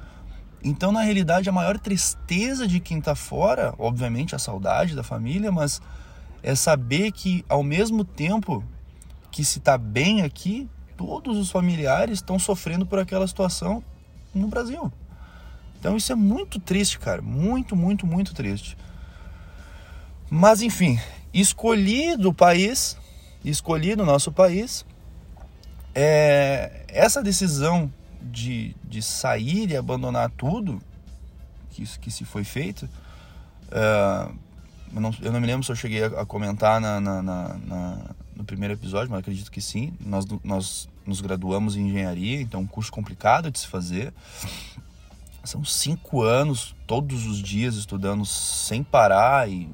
Então, 0.63 0.91
na 0.91 1.01
realidade, 1.01 1.49
a 1.49 1.51
maior 1.51 1.79
tristeza 1.79 2.67
de 2.67 2.79
quem 2.79 2.99
está 2.99 3.15
fora, 3.15 3.73
obviamente 3.77 4.35
a 4.35 4.39
saudade 4.39 4.95
da 4.95 5.03
família, 5.03 5.51
mas 5.51 5.81
é 6.43 6.53
saber 6.55 7.11
que 7.11 7.43
ao 7.49 7.63
mesmo 7.63 8.03
tempo 8.03 8.63
que 9.31 9.43
se 9.43 9.59
está 9.59 9.77
bem 9.77 10.21
aqui, 10.21 10.69
todos 10.97 11.37
os 11.37 11.49
familiares 11.49 12.19
estão 12.19 12.37
sofrendo 12.37 12.85
por 12.85 12.99
aquela 12.99 13.27
situação 13.27 13.83
no 14.33 14.47
Brasil. 14.47 14.91
Então 15.79 15.97
isso 15.97 16.11
é 16.11 16.15
muito 16.15 16.59
triste, 16.59 16.99
cara, 16.99 17.21
muito, 17.21 17.75
muito, 17.75 18.05
muito 18.05 18.33
triste. 18.33 18.77
Mas 20.29 20.61
enfim, 20.61 20.99
escolhi 21.33 22.15
do 22.15 22.33
país, 22.33 22.97
escolhi 23.43 23.95
do 23.95 24.05
nosso 24.05 24.31
país, 24.31 24.85
é, 25.95 26.85
essa 26.87 27.23
decisão 27.23 27.91
de, 28.21 28.75
de 28.83 29.01
sair 29.01 29.69
e 29.71 29.75
abandonar 29.75 30.29
tudo 30.31 30.81
que, 31.71 31.85
que 31.99 32.11
se 32.11 32.25
foi 32.25 32.43
feito, 32.43 32.83
uh, 33.67 34.33
eu, 34.93 35.01
não, 35.01 35.15
eu 35.21 35.31
não 35.31 35.39
me 35.39 35.47
lembro 35.47 35.63
se 35.63 35.71
eu 35.71 35.75
cheguei 35.75 36.03
a, 36.03 36.07
a 36.07 36.25
comentar 36.25 36.79
na, 36.79 36.99
na, 36.99 37.21
na, 37.21 37.97
no 38.35 38.43
primeiro 38.43 38.73
episódio, 38.73 39.09
mas 39.09 39.19
acredito 39.19 39.51
que 39.51 39.61
sim. 39.61 39.93
Nós, 39.99 40.25
nós 40.43 40.89
nos 41.05 41.21
graduamos 41.21 41.75
em 41.75 41.87
engenharia, 41.87 42.41
então 42.41 42.59
é 42.59 42.63
um 42.63 42.67
curso 42.67 42.91
complicado 42.91 43.49
de 43.49 43.59
se 43.59 43.67
fazer. 43.67 44.13
São 45.43 45.65
cinco 45.65 46.21
anos, 46.21 46.75
todos 46.85 47.25
os 47.25 47.41
dias 47.41 47.75
estudando 47.75 48.25
sem 48.25 48.83
parar 48.83 49.49
e 49.49 49.67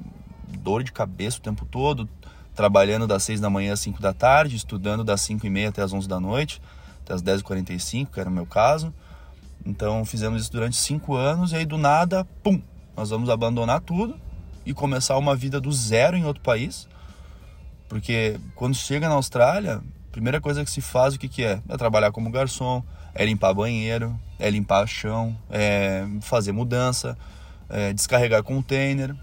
dor 0.60 0.82
de 0.82 0.92
cabeça 0.92 1.38
o 1.38 1.42
tempo 1.42 1.66
todo, 1.66 2.08
trabalhando 2.54 3.06
das 3.06 3.22
seis 3.22 3.38
da 3.38 3.50
manhã 3.50 3.74
às 3.74 3.80
cinco 3.80 4.00
da 4.00 4.14
tarde, 4.14 4.56
estudando 4.56 5.04
das 5.04 5.20
cinco 5.20 5.46
e 5.46 5.50
meia 5.50 5.68
até 5.68 5.82
as 5.82 5.92
onze 5.92 6.08
da 6.08 6.18
noite 6.18 6.60
até 7.08 7.14
as 7.14 7.22
10h45, 7.22 8.08
que 8.12 8.20
era 8.20 8.28
o 8.28 8.32
meu 8.32 8.46
caso. 8.46 8.92
Então 9.64 10.04
fizemos 10.04 10.42
isso 10.42 10.52
durante 10.52 10.76
cinco 10.76 11.14
anos 11.14 11.52
e 11.52 11.56
aí 11.56 11.66
do 11.66 11.78
nada, 11.78 12.24
pum, 12.42 12.60
nós 12.96 13.10
vamos 13.10 13.30
abandonar 13.30 13.80
tudo 13.80 14.18
e 14.64 14.74
começar 14.74 15.16
uma 15.16 15.34
vida 15.34 15.60
do 15.60 15.72
zero 15.72 16.16
em 16.16 16.24
outro 16.24 16.42
país. 16.42 16.86
Porque 17.88 18.38
quando 18.54 18.74
chega 18.74 19.08
na 19.08 19.14
Austrália, 19.14 19.76
a 19.76 20.12
primeira 20.12 20.40
coisa 20.40 20.64
que 20.64 20.70
se 20.70 20.80
faz 20.80 21.14
o 21.14 21.18
que, 21.18 21.28
que 21.28 21.42
é? 21.42 21.62
É 21.68 21.76
trabalhar 21.76 22.12
como 22.12 22.30
garçom, 22.30 22.82
é 23.14 23.24
limpar 23.24 23.54
banheiro, 23.54 24.18
é 24.38 24.50
limpar 24.50 24.86
chão, 24.86 25.36
é 25.50 26.06
fazer 26.20 26.52
mudança, 26.52 27.16
é 27.68 27.92
descarregar 27.92 28.42
container. 28.42 29.14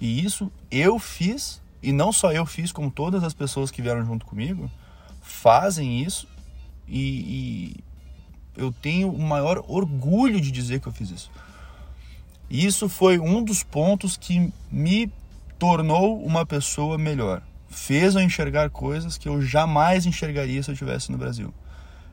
E 0.00 0.24
isso 0.24 0.50
eu 0.70 0.98
fiz, 0.98 1.62
e 1.80 1.92
não 1.92 2.12
só 2.12 2.32
eu 2.32 2.44
fiz, 2.44 2.72
como 2.72 2.90
todas 2.90 3.22
as 3.22 3.32
pessoas 3.32 3.70
que 3.70 3.80
vieram 3.80 4.04
junto 4.04 4.26
comigo, 4.26 4.68
fazem 5.20 6.02
isso 6.02 6.26
e, 6.88 7.76
e 7.76 7.76
eu 8.56 8.72
tenho 8.72 9.10
o 9.10 9.20
maior 9.20 9.64
orgulho 9.66 10.40
de 10.40 10.50
dizer 10.50 10.80
que 10.80 10.86
eu 10.86 10.92
fiz 10.92 11.10
isso. 11.10 11.30
E 12.50 12.66
isso 12.66 12.88
foi 12.88 13.18
um 13.18 13.42
dos 13.42 13.62
pontos 13.62 14.16
que 14.16 14.52
me 14.70 15.10
tornou 15.58 16.22
uma 16.22 16.44
pessoa 16.44 16.98
melhor. 16.98 17.42
Fez 17.68 18.14
eu 18.14 18.20
enxergar 18.20 18.68
coisas 18.68 19.16
que 19.16 19.28
eu 19.28 19.40
jamais 19.40 20.04
enxergaria 20.04 20.62
se 20.62 20.70
eu 20.70 20.74
estivesse 20.74 21.10
no 21.10 21.16
Brasil. 21.16 21.54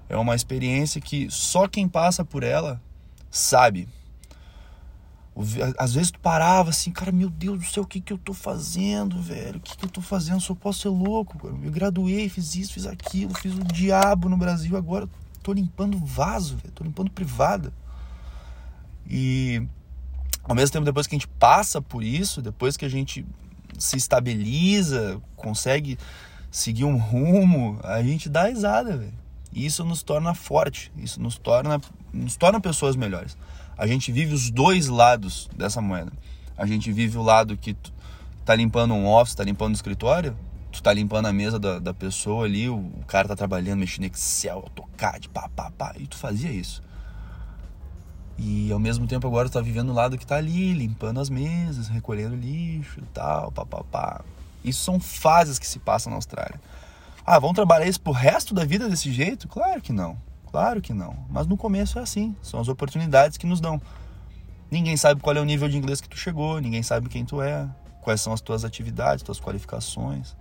É 0.07 0.15
uma 0.15 0.35
experiência 0.35 1.01
que 1.01 1.29
só 1.29 1.67
quem 1.67 1.87
passa 1.87 2.23
por 2.23 2.43
ela 2.43 2.81
sabe. 3.29 3.87
Às 5.77 5.93
vezes 5.93 6.11
tu 6.11 6.19
parava 6.19 6.69
assim, 6.69 6.91
cara, 6.91 7.13
meu 7.13 7.29
Deus 7.29 7.59
do 7.59 7.65
céu, 7.65 7.83
o 7.83 7.87
que 7.87 8.01
que 8.01 8.11
eu 8.11 8.17
tô 8.17 8.33
fazendo, 8.33 9.21
velho? 9.21 9.57
O 9.57 9.61
que 9.61 9.77
que 9.77 9.85
eu 9.85 9.89
tô 9.89 10.01
fazendo? 10.01 10.41
Só 10.41 10.53
posso 10.53 10.81
ser 10.81 10.89
louco. 10.89 11.39
Eu 11.47 11.71
graduei, 11.71 12.27
fiz 12.27 12.55
isso, 12.55 12.73
fiz 12.73 12.85
aquilo, 12.85 13.33
fiz 13.33 13.53
o 13.53 13.63
diabo 13.63 14.27
no 14.27 14.35
Brasil, 14.35 14.75
agora 14.75 15.07
tô 15.41 15.53
limpando 15.53 15.97
vaso, 15.97 16.57
velho. 16.57 16.73
Tô 16.73 16.83
limpando 16.83 17.09
privada. 17.09 17.71
E 19.09 19.65
ao 20.43 20.53
mesmo 20.53 20.73
tempo, 20.73 20.83
depois 20.83 21.07
que 21.07 21.15
a 21.15 21.17
gente 21.17 21.27
passa 21.27 21.81
por 21.81 22.03
isso, 22.03 22.41
depois 22.41 22.75
que 22.75 22.83
a 22.83 22.89
gente 22.89 23.25
se 23.77 23.95
estabiliza, 23.95 25.21
consegue 25.37 25.97
seguir 26.51 26.83
um 26.83 26.97
rumo, 26.97 27.79
a 27.83 28.03
gente 28.03 28.27
dá 28.27 28.47
risada, 28.47 28.97
velho. 28.97 29.13
Isso 29.53 29.85
nos 29.85 30.03
torna 30.03 30.33
forte, 30.33 30.91
isso 30.97 31.21
nos 31.21 31.37
torna, 31.37 31.79
nos 32.13 32.35
torna 32.35 32.59
pessoas 32.59 32.97
melhores 32.97 33.37
a 33.79 33.87
gente 33.87 34.11
vive 34.11 34.33
os 34.33 34.51
dois 34.51 34.87
lados 34.89 35.49
dessa 35.55 35.81
moeda. 35.81 36.11
A 36.57 36.65
gente 36.65 36.91
vive 36.91 37.17
o 37.17 37.23
lado 37.23 37.55
que 37.55 37.73
tu 37.73 37.93
tá 38.43 38.53
limpando 38.53 38.93
um 38.93 39.07
office, 39.07 39.33
tá 39.33 39.43
limpando 39.45 39.71
um 39.71 39.73
escritório, 39.73 40.35
tu 40.69 40.83
tá 40.83 40.91
limpando 40.91 41.27
a 41.27 41.31
mesa 41.31 41.57
da, 41.57 41.79
da 41.79 41.93
pessoa 41.93 42.43
ali, 42.43 42.67
o, 42.67 42.75
o, 42.75 43.05
cara 43.07 43.29
tá 43.29 43.37
trabalhando, 43.37 43.79
mexendo 43.79 44.03
Excel, 44.03 44.57
AutoCAD, 44.57 45.29
pá, 45.29 45.47
pá, 45.55 45.71
pá, 45.71 45.93
e 45.97 46.05
tu 46.05 46.17
fazia 46.17 46.51
isso. 46.51 46.83
E 48.37 48.69
ao 48.69 48.79
mesmo 48.79 49.07
tempo 49.07 49.25
agora 49.25 49.47
tu 49.47 49.53
tá 49.53 49.61
vivendo 49.61 49.91
o 49.91 49.93
lado 49.93 50.17
que 50.17 50.27
tá 50.27 50.35
ali, 50.35 50.73
limpando 50.73 51.21
as 51.21 51.29
mesas, 51.29 51.87
recolhendo 51.87 52.35
lixo 52.35 52.99
e 52.99 53.05
tal, 53.13 53.49
pá, 53.49 53.65
pá, 53.65 53.81
pá. 53.89 54.21
Isso 54.61 54.83
são 54.83 54.99
fases 54.99 55.57
que 55.57 55.65
se 55.65 55.79
passam 55.79 56.09
na 56.09 56.17
Austrália. 56.17 56.59
Ah, 57.25 57.39
vão 57.39 57.53
trabalhar 57.53 57.87
isso 57.87 58.01
pro 58.01 58.11
resto 58.11 58.53
da 58.53 58.65
vida 58.65 58.89
desse 58.89 59.09
jeito? 59.09 59.47
Claro 59.47 59.79
que 59.79 59.93
não. 59.93 60.17
Claro 60.51 60.81
que 60.81 60.93
não. 60.93 61.15
Mas 61.29 61.45
no 61.45 61.55
começo 61.55 61.99
é 61.99 62.01
assim. 62.01 62.35
São 62.41 62.59
as 62.59 62.67
oportunidades 62.67 63.37
que 63.37 63.45
nos 63.45 63.61
dão. 63.61 63.79
Ninguém 64.71 64.97
sabe 64.97 65.21
qual 65.21 65.35
é 65.35 65.39
o 65.39 65.45
nível 65.45 65.67
de 65.67 65.77
inglês 65.77 65.99
que 65.99 66.09
tu 66.09 66.17
chegou, 66.17 66.59
ninguém 66.59 66.83
sabe 66.83 67.09
quem 67.09 67.25
tu 67.25 67.41
é, 67.41 67.67
quais 68.01 68.21
são 68.21 68.31
as 68.33 68.41
tuas 68.41 68.63
atividades, 68.63 69.23
tuas 69.23 69.39
qualificações. 69.39 70.35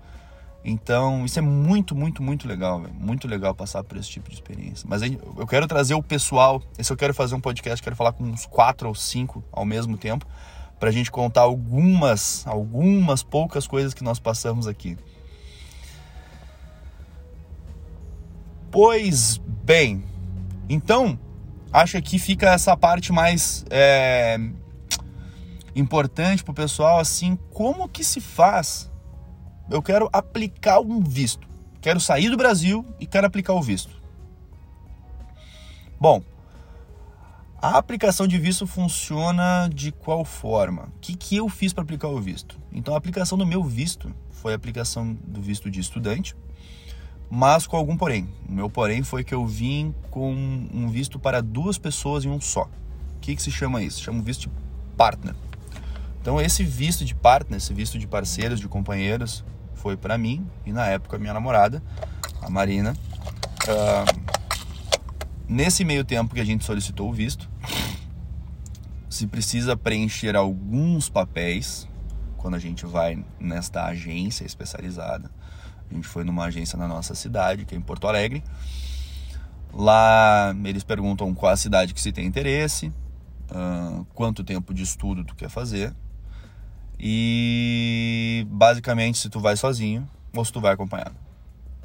Então, 0.64 1.24
isso 1.24 1.38
é 1.38 1.42
muito, 1.42 1.94
muito, 1.94 2.22
muito 2.22 2.46
legal, 2.46 2.80
véio. 2.80 2.94
muito 2.94 3.26
legal 3.26 3.54
passar 3.54 3.82
por 3.84 3.96
esse 3.96 4.10
tipo 4.10 4.28
de 4.28 4.34
experiência. 4.34 4.86
Mas 4.88 5.02
eu 5.02 5.46
quero 5.46 5.66
trazer 5.66 5.94
o 5.94 6.02
pessoal, 6.02 6.62
se 6.78 6.92
eu 6.92 6.96
quero 6.96 7.14
fazer 7.14 7.34
um 7.34 7.40
podcast, 7.40 7.82
quero 7.82 7.96
falar 7.96 8.12
com 8.12 8.24
uns 8.24 8.44
quatro 8.44 8.88
ou 8.88 8.94
cinco 8.94 9.42
ao 9.50 9.64
mesmo 9.64 9.96
tempo, 9.96 10.26
para 10.78 10.90
a 10.90 10.92
gente 10.92 11.10
contar 11.10 11.42
algumas, 11.42 12.46
algumas 12.46 13.22
poucas 13.22 13.66
coisas 13.66 13.94
que 13.94 14.04
nós 14.04 14.18
passamos 14.18 14.66
aqui. 14.66 14.96
Pois 18.70 19.40
bem, 19.64 20.04
então 20.68 21.18
acho 21.72 22.00
que 22.02 22.18
fica 22.18 22.50
essa 22.50 22.76
parte 22.76 23.12
mais 23.12 23.64
é, 23.70 24.38
importante 25.74 26.44
para 26.44 26.52
o 26.52 26.54
pessoal, 26.54 26.98
assim, 26.98 27.36
como 27.50 27.88
que 27.88 28.04
se 28.04 28.20
faz? 28.20 28.90
Eu 29.70 29.82
quero 29.82 30.08
aplicar 30.12 30.80
um 30.80 31.00
visto, 31.00 31.48
quero 31.80 32.00
sair 32.00 32.28
do 32.30 32.36
Brasil 32.36 32.84
e 33.00 33.06
quero 33.06 33.26
aplicar 33.26 33.54
o 33.54 33.62
visto. 33.62 33.96
Bom, 36.00 36.22
a 37.60 37.76
aplicação 37.76 38.28
de 38.28 38.38
visto 38.38 38.66
funciona 38.66 39.68
de 39.72 39.90
qual 39.90 40.24
forma? 40.24 40.92
O 40.96 41.00
que, 41.00 41.16
que 41.16 41.36
eu 41.36 41.48
fiz 41.48 41.72
para 41.72 41.82
aplicar 41.82 42.08
o 42.08 42.20
visto? 42.20 42.56
Então, 42.70 42.94
a 42.94 42.98
aplicação 42.98 43.36
do 43.36 43.44
meu 43.44 43.64
visto 43.64 44.14
foi 44.30 44.52
a 44.52 44.56
aplicação 44.56 45.12
do 45.12 45.42
visto 45.42 45.68
de 45.68 45.80
estudante, 45.80 46.36
mas 47.30 47.66
com 47.66 47.76
algum 47.76 47.96
porém. 47.96 48.28
O 48.48 48.52
meu 48.52 48.70
porém 48.70 49.02
foi 49.02 49.24
que 49.24 49.34
eu 49.34 49.46
vim 49.46 49.94
com 50.10 50.32
um 50.32 50.88
visto 50.88 51.18
para 51.18 51.42
duas 51.42 51.78
pessoas 51.78 52.24
em 52.24 52.28
um 52.28 52.40
só. 52.40 52.68
O 53.16 53.20
que, 53.20 53.34
que 53.34 53.42
se 53.42 53.50
chama 53.50 53.82
isso? 53.82 54.02
Chama 54.02 54.22
visto 54.22 54.42
de 54.42 54.50
partner. 54.96 55.34
Então 56.20 56.40
esse 56.40 56.64
visto 56.64 57.04
de 57.04 57.14
partner, 57.14 57.58
esse 57.58 57.72
visto 57.72 57.98
de 57.98 58.06
parceiros, 58.06 58.60
de 58.60 58.68
companheiros, 58.68 59.44
foi 59.74 59.96
para 59.96 60.18
mim 60.18 60.46
e 60.66 60.72
na 60.72 60.86
época 60.86 61.18
minha 61.18 61.34
namorada, 61.34 61.82
a 62.42 62.50
Marina. 62.50 62.96
Uh, 63.64 64.38
Nesse 65.48 65.82
meio 65.82 66.04
tempo 66.04 66.34
que 66.34 66.42
a 66.42 66.44
gente 66.44 66.62
solicitou 66.62 67.08
o 67.08 67.12
visto, 67.12 67.48
se 69.08 69.26
precisa 69.26 69.74
preencher 69.74 70.36
alguns 70.36 71.08
papéis 71.08 71.88
quando 72.36 72.54
a 72.54 72.58
gente 72.58 72.84
vai 72.84 73.24
nesta 73.40 73.86
agência 73.86 74.44
especializada. 74.44 75.30
A 75.90 75.94
gente 75.94 76.06
foi 76.06 76.24
numa 76.24 76.44
agência 76.44 76.78
na 76.78 76.86
nossa 76.86 77.14
cidade, 77.14 77.64
que 77.64 77.74
é 77.74 77.78
em 77.78 77.80
Porto 77.80 78.06
Alegre. 78.06 78.42
Lá 79.72 80.54
eles 80.64 80.84
perguntam 80.84 81.34
qual 81.34 81.52
a 81.52 81.56
cidade 81.56 81.94
que 81.94 82.00
se 82.00 82.12
tem 82.12 82.26
interesse, 82.26 82.92
uh, 83.50 84.04
quanto 84.14 84.42
tempo 84.42 84.72
de 84.72 84.82
estudo 84.82 85.24
tu 85.24 85.34
quer 85.34 85.48
fazer 85.48 85.94
e 86.98 88.44
basicamente 88.50 89.18
se 89.18 89.30
tu 89.30 89.38
vai 89.38 89.56
sozinho 89.56 90.08
ou 90.34 90.44
se 90.44 90.52
tu 90.52 90.60
vai 90.60 90.72
acompanhado. 90.72 91.14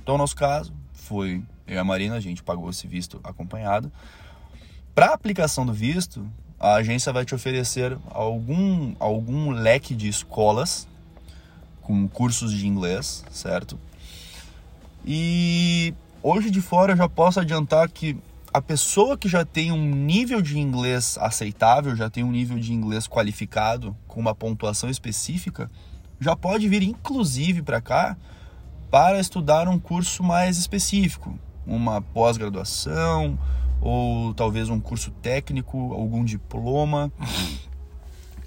Então, 0.01 0.15
no 0.15 0.19
nosso 0.19 0.35
caso, 0.35 0.73
foi 0.91 1.43
eu 1.67 1.75
e 1.75 1.77
a 1.77 1.83
Marina, 1.83 2.15
a 2.15 2.19
gente 2.19 2.43
pagou 2.43 2.69
esse 2.69 2.87
visto 2.87 3.19
acompanhado. 3.23 3.91
Para 4.93 5.13
aplicação 5.13 5.65
do 5.65 5.73
visto, 5.73 6.27
a 6.59 6.75
agência 6.75 7.13
vai 7.13 7.25
te 7.25 7.33
oferecer 7.33 7.97
algum, 8.09 8.95
algum 8.99 9.51
leque 9.51 9.95
de 9.95 10.07
escolas 10.07 10.87
com 11.81 12.07
cursos 12.07 12.51
de 12.51 12.67
inglês, 12.67 13.23
certo? 13.31 13.79
E 15.05 15.93
hoje 16.21 16.49
de 16.49 16.61
fora 16.61 16.93
eu 16.93 16.97
já 16.97 17.09
posso 17.09 17.39
adiantar 17.39 17.89
que 17.89 18.17
a 18.53 18.61
pessoa 18.61 19.17
que 19.17 19.27
já 19.27 19.43
tem 19.43 19.71
um 19.71 19.83
nível 19.83 20.41
de 20.41 20.59
inglês 20.59 21.17
aceitável, 21.19 21.95
já 21.95 22.09
tem 22.09 22.23
um 22.23 22.31
nível 22.31 22.57
de 22.57 22.71
inglês 22.71 23.07
qualificado, 23.07 23.95
com 24.07 24.19
uma 24.19 24.35
pontuação 24.35 24.89
específica, 24.89 25.69
já 26.19 26.35
pode 26.35 26.69
vir 26.69 26.83
inclusive 26.83 27.61
para 27.61 27.81
cá 27.81 28.15
para 28.91 29.19
estudar 29.19 29.67
um 29.67 29.79
curso 29.79 30.23
mais 30.23 30.57
específico, 30.57 31.37
uma 31.65 31.99
pós-graduação 31.99 33.37
ou 33.81 34.33
talvez 34.33 34.69
um 34.69 34.79
curso 34.79 35.11
técnico, 35.11 35.93
algum 35.93 36.23
diploma. 36.23 37.11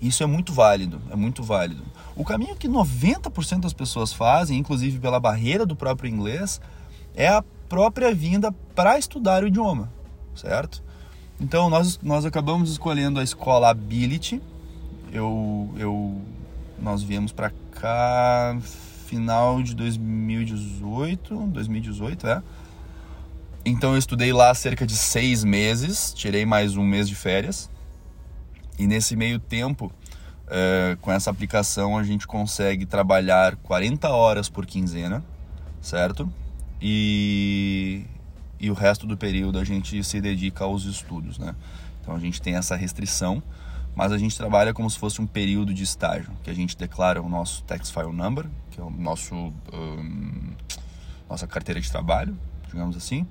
Isso 0.01 0.23
é 0.23 0.27
muito 0.27 0.53
válido, 0.53 1.01
é 1.11 1.17
muito 1.17 1.43
válido. 1.43 1.83
O 2.15 2.25
caminho 2.25 2.57
que 2.57 2.69
90% 2.69 3.61
das 3.61 3.73
pessoas 3.73 4.13
fazem, 4.13 4.59
inclusive 4.59 4.99
pela 4.99 5.21
barreira 5.21 5.65
do 5.65 5.77
próprio 5.77 6.11
inglês, 6.11 6.61
é 7.15 7.29
a 7.29 7.43
própria 7.69 8.15
vinda 8.15 8.53
para 8.75 8.99
estudar 8.99 9.43
o 9.43 9.47
idioma 9.47 9.91
certo? 10.37 10.83
Então 11.41 11.69
nós, 11.69 11.99
nós 12.03 12.25
acabamos 12.25 12.71
escolhendo 12.71 13.19
a 13.19 13.25
escola 13.25 13.71
Ability. 13.71 14.41
Eu, 15.13 15.73
eu, 15.79 16.21
nós 16.79 17.03
viemos 17.03 17.33
para 17.33 17.51
cá 17.73 18.57
final 19.07 19.63
de 19.63 19.75
2018, 19.75 21.35
2018 21.49 22.27
é. 22.27 22.43
Então 23.65 23.93
eu 23.93 23.99
estudei 23.99 24.33
lá 24.33 24.55
cerca 24.55 24.87
de 24.87 24.97
seis 24.97 25.43
meses, 25.43 26.13
tirei 26.15 26.47
mais 26.47 26.77
um 26.77 26.85
mês 26.85 27.09
de 27.09 27.15
férias. 27.15 27.69
E 28.79 28.87
nesse 28.87 29.17
meio 29.17 29.39
tempo, 29.39 29.93
é, 30.49 30.97
com 31.01 31.11
essa 31.11 31.31
aplicação, 31.31 31.97
a 31.97 32.03
gente 32.03 32.27
consegue 32.27 32.87
trabalhar 32.87 33.57
40 33.57 34.09
horas 34.09 34.49
por 34.49 34.67
quinzena, 34.67 35.25
certo? 35.81 36.31
E 36.81 38.05
e 38.59 38.71
o 38.71 38.75
resto 38.75 39.07
do 39.07 39.17
período 39.17 39.59
a 39.59 39.65
gente 39.65 40.03
se 40.03 40.21
dedica 40.21 40.65
aos 40.65 40.85
estudos, 40.85 41.39
né? 41.39 41.55
Então 42.01 42.15
a 42.15 42.19
gente 42.19 42.41
tem 42.41 42.57
essa 42.57 42.75
restrição, 42.75 43.43
mas 43.95 44.13
a 44.13 44.19
gente 44.19 44.37
trabalha 44.37 44.73
como 44.73 44.89
se 44.89 44.99
fosse 44.99 45.21
um 45.21 45.27
período 45.27 45.75
de 45.75 45.83
estágio, 45.83 46.31
que 46.43 46.51
a 46.51 46.55
gente 46.55 46.77
declara 46.77 47.21
o 47.21 47.29
nosso 47.29 47.63
tax 47.65 47.91
file 47.91 48.13
number, 48.13 48.47
que 48.71 48.81
é 48.81 48.83
o 48.85 48.91
nosso 48.91 49.35
um, 49.35 50.53
nossa 51.29 51.47
carteira 51.47 51.81
de 51.81 51.91
trabalho, 51.91 52.39
digamos 52.69 52.97
assim, 52.97 53.27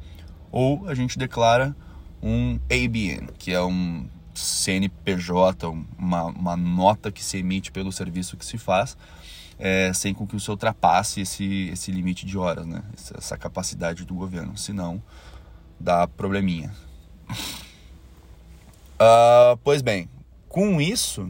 ou 0.51 0.87
a 0.87 0.93
gente 0.93 1.17
declara 1.17 1.75
um 2.21 2.59
ABN, 2.69 3.29
que 3.37 3.51
é 3.51 3.61
um 3.61 4.07
CNPJ, 4.39 5.67
uma, 5.97 6.25
uma 6.25 6.57
nota 6.57 7.11
que 7.11 7.23
se 7.23 7.37
emite 7.37 7.71
pelo 7.71 7.91
serviço 7.91 8.37
que 8.37 8.45
se 8.45 8.57
faz, 8.57 8.97
é, 9.57 9.91
sem 9.93 10.13
com 10.13 10.27
que 10.27 10.35
o 10.35 10.39
seu 10.39 10.53
ultrapasse 10.53 11.21
esse, 11.21 11.69
esse 11.71 11.91
limite 11.91 12.25
de 12.25 12.37
horas, 12.37 12.65
né? 12.65 12.83
essa 13.17 13.37
capacidade 13.37 14.05
do 14.05 14.13
governo, 14.13 14.57
senão 14.57 15.01
dá 15.79 16.07
probleminha. 16.07 16.73
Uh, 18.95 19.57
pois 19.63 19.81
bem, 19.81 20.09
com 20.47 20.79
isso, 20.79 21.27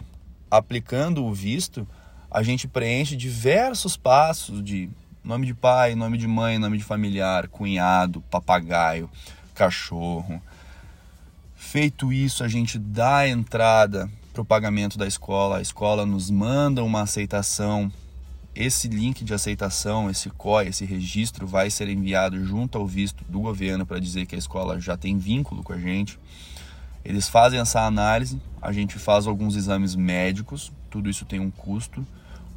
aplicando 0.49 1.25
o 1.25 1.33
visto, 1.33 1.87
a 2.29 2.43
gente 2.43 2.67
preenche 2.67 3.15
diversos 3.15 3.97
passos 3.97 4.63
de 4.63 4.89
nome 5.23 5.47
de 5.47 5.53
pai, 5.53 5.95
nome 5.95 6.17
de 6.17 6.27
mãe, 6.27 6.59
nome 6.59 6.77
de 6.77 6.83
familiar, 6.83 7.47
cunhado, 7.47 8.21
papagaio, 8.29 9.09
cachorro. 9.53 10.41
Feito 11.65 12.13
isso, 12.13 12.43
a 12.43 12.47
gente 12.47 12.77
dá 12.77 13.27
entrada 13.27 14.07
para 14.31 14.41
o 14.41 14.45
pagamento 14.45 14.99
da 14.99 15.07
escola. 15.07 15.57
A 15.57 15.61
escola 15.61 16.05
nos 16.05 16.29
manda 16.29 16.83
uma 16.83 17.01
aceitação 17.01 17.91
esse 18.55 18.87
link 18.87 19.25
de 19.25 19.33
aceitação, 19.33 20.09
esse 20.09 20.29
COI, 20.29 20.67
esse 20.67 20.85
registro 20.85 21.45
vai 21.45 21.69
ser 21.69 21.89
enviado 21.89 22.41
junto 22.45 22.77
ao 22.77 22.87
visto 22.87 23.25
do 23.27 23.41
governo 23.41 23.85
para 23.85 23.99
dizer 23.99 24.27
que 24.27 24.35
a 24.35 24.37
escola 24.37 24.79
já 24.79 24.95
tem 24.95 25.17
vínculo 25.17 25.63
com 25.63 25.73
a 25.73 25.77
gente. 25.77 26.17
Eles 27.03 27.27
fazem 27.27 27.59
essa 27.59 27.81
análise, 27.81 28.39
a 28.61 28.71
gente 28.71 28.97
faz 28.97 29.27
alguns 29.27 29.57
exames 29.57 29.95
médicos, 29.95 30.71
tudo 30.89 31.09
isso 31.09 31.25
tem 31.25 31.39
um 31.39 31.51
custo. 31.51 32.05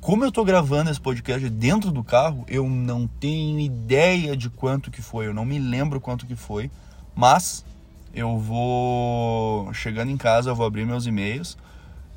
Como 0.01 0.23
eu 0.23 0.29
estou 0.29 0.45
gravando 0.45 0.91
esse 0.91 1.01
podcast 1.01 1.49
dentro 1.49 1.91
do 1.91 2.05
carro, 2.05 2.45
eu 2.47 2.69
não 2.69 3.09
tenho 3.09 3.59
ideia 3.59 4.37
de 4.37 4.49
quanto 4.51 4.91
que 4.91 5.03
foi, 5.03 5.27
eu 5.27 5.35
não 5.35 5.47
me 5.47 5.59
lembro 5.59 5.99
quanto 5.99 6.27
que 6.27 6.37
foi, 6.37 6.71
mas 7.17 7.65
eu 8.15 8.39
vou 8.39 9.73
chegando 9.73 10.11
em 10.11 10.17
casa, 10.17 10.51
eu 10.51 10.55
vou 10.55 10.67
abrir 10.67 10.85
meus 10.85 11.07
e-mails, 11.07 11.57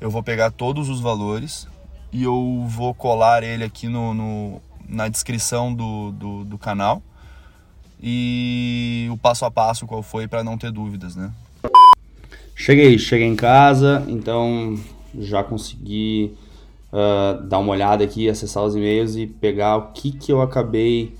eu 0.00 0.10
vou 0.10 0.22
pegar 0.22 0.50
todos 0.50 0.88
os 0.88 1.00
valores, 1.00 1.66
e 2.12 2.22
eu 2.22 2.64
vou 2.68 2.92
colar 2.92 3.42
ele 3.42 3.64
aqui 3.64 3.88
no, 3.88 4.12
no 4.12 4.60
na 4.88 5.08
descrição 5.08 5.72
do, 5.72 6.12
do, 6.12 6.44
do, 6.44 6.58
canal 6.58 7.02
e 8.02 9.08
o 9.10 9.16
passo 9.16 9.44
a 9.46 9.50
passo 9.50 9.86
qual 9.86 10.02
foi 10.02 10.28
para 10.28 10.44
não 10.44 10.58
ter 10.58 10.70
dúvidas, 10.70 11.16
né? 11.16 11.32
Cheguei, 12.54 12.98
cheguei 12.98 13.26
em 13.26 13.36
casa, 13.36 14.04
então 14.08 14.78
já 15.18 15.42
consegui 15.42 16.34
uh, 16.92 17.42
dar 17.44 17.58
uma 17.58 17.72
olhada 17.72 18.04
aqui, 18.04 18.28
acessar 18.28 18.62
os 18.62 18.76
e-mails 18.76 19.16
e 19.16 19.26
pegar 19.26 19.76
o 19.76 19.92
que, 19.92 20.12
que 20.12 20.30
eu 20.30 20.42
acabei 20.42 21.14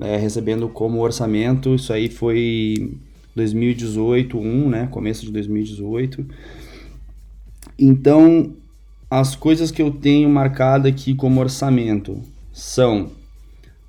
é, 0.00 0.16
recebendo 0.16 0.68
como 0.68 1.00
orçamento. 1.00 1.74
Isso 1.74 1.92
aí 1.92 2.08
foi 2.08 2.98
2018, 3.40 4.38
1, 4.38 4.68
né? 4.68 4.86
Começo 4.90 5.24
de 5.24 5.32
2018. 5.32 6.26
Então, 7.78 8.52
as 9.10 9.34
coisas 9.34 9.70
que 9.70 9.80
eu 9.80 9.90
tenho 9.90 10.28
marcado 10.28 10.86
aqui 10.86 11.14
como 11.14 11.40
orçamento 11.40 12.20
são 12.52 13.04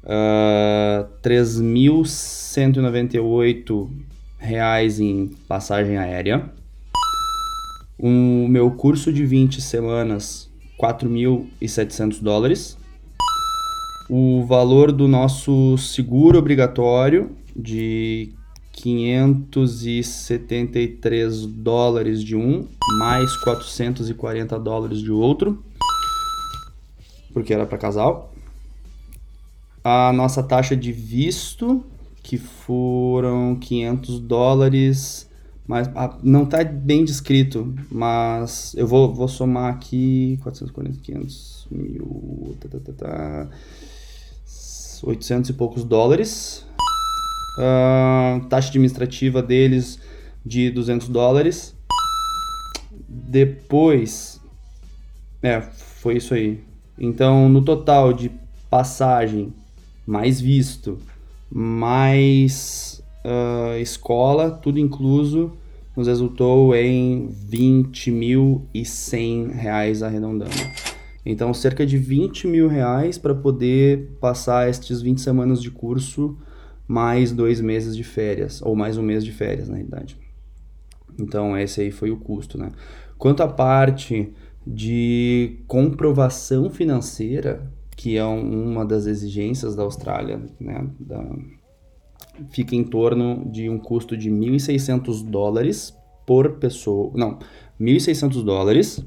uh, 0.04 0.06
ah, 0.06 1.06
3.198 1.22 3.90
reais 4.40 4.98
em 5.00 5.28
passagem 5.48 5.98
aérea. 5.98 6.50
O 8.00 8.48
meu 8.48 8.72
curso 8.72 9.14
de 9.14 9.24
20 9.26 9.62
semanas, 9.62 10.50
4.700 10.80 12.22
dólares. 12.22 12.78
O 14.10 14.44
valor 14.46 14.92
do 14.92 15.08
nosso 15.08 15.78
seguro 15.78 16.40
obrigatório 16.40 17.38
de 17.56 18.34
573 18.72 21.46
dólares 21.46 22.24
de 22.24 22.36
um, 22.36 22.68
mais 22.98 23.36
440 23.38 24.60
dólares 24.60 25.00
de 25.00 25.12
outro, 25.12 25.64
porque 27.34 27.54
era 27.54 27.66
para 27.66 27.78
casal. 27.78 28.34
A 29.84 30.14
nossa 30.14 30.44
taxa 30.44 30.76
de 30.76 30.92
visto, 30.92 31.84
que 32.24 32.38
foram 32.38 33.56
500 33.56 34.20
dólares, 34.20 35.28
mas 35.68 35.90
ah, 35.96 36.18
não 36.24 36.44
está 36.44 36.64
bem 36.64 37.04
descrito, 37.04 37.74
mas 37.90 38.76
eu 38.76 38.88
vou, 38.88 39.14
vou 39.14 39.28
somar 39.28 39.74
aqui 39.74 40.40
440, 40.44 41.00
500 41.02 41.68
mil, 41.72 42.56
tá, 42.60 42.70
tá, 42.70 42.80
tá, 42.80 42.94
tá, 42.94 43.50
800 45.04 45.50
e 45.50 45.54
poucos 45.54 45.84
dólares 45.84 46.64
Uh, 47.58 48.46
taxa 48.48 48.70
administrativa 48.70 49.42
deles 49.42 50.00
de 50.46 50.70
200 50.72 51.10
dólares. 51.10 51.76
Depois, 53.08 54.40
é, 55.42 55.62
foi 55.62 56.18
isso 56.18 56.34
aí. 56.34 56.60
Então, 57.00 57.48
no 57.50 57.64
total 57.64 58.14
de 58.14 58.32
passagem, 58.70 59.54
mais 60.06 60.40
visto, 60.40 61.00
mais 61.50 63.02
uh, 63.26 63.78
escola, 63.80 64.52
tudo 64.52 64.80
incluso, 64.80 65.54
nos 65.96 66.08
resultou 66.08 66.76
em 66.76 67.30
20.100 67.50 69.52
reais 69.52 70.04
arredondando. 70.04 70.52
Então, 71.26 71.54
cerca 71.54 71.86
de 71.86 71.98
20 71.98 72.48
mil 72.48 72.68
reais 72.68 73.18
para 73.18 73.34
poder 73.36 74.18
passar 74.20 74.70
estes 74.70 75.02
20 75.02 75.22
semanas 75.22 75.62
de 75.62 75.70
curso 75.70 76.38
mais 76.92 77.32
dois 77.32 77.62
meses 77.62 77.96
de 77.96 78.04
férias, 78.04 78.62
ou 78.62 78.76
mais 78.76 78.98
um 78.98 79.02
mês 79.02 79.24
de 79.24 79.32
férias, 79.32 79.70
na 79.70 79.76
realidade. 79.76 80.18
Então, 81.18 81.58
esse 81.58 81.80
aí 81.80 81.90
foi 81.90 82.12
o 82.12 82.18
custo, 82.18 82.58
né? 82.58 82.70
Quanto 83.18 83.42
à 83.42 83.48
parte 83.48 84.34
de 84.68 85.64
comprovação 85.68 86.70
financeira, 86.70 87.72
que 87.96 88.18
é 88.18 88.26
uma 88.26 88.86
das 88.86 89.06
exigências 89.06 89.74
da 89.74 89.84
Austrália, 89.84 90.42
né? 90.60 90.86
Da, 91.00 91.24
fica 92.50 92.76
em 92.76 92.84
torno 92.84 93.50
de 93.50 93.70
um 93.70 93.80
custo 93.80 94.18
de 94.18 94.30
1.600 94.30 95.24
dólares 95.24 95.98
por 96.28 96.58
pessoa. 96.58 97.14
Não, 97.16 97.40
1.600 97.80 98.44
dólares 98.44 99.06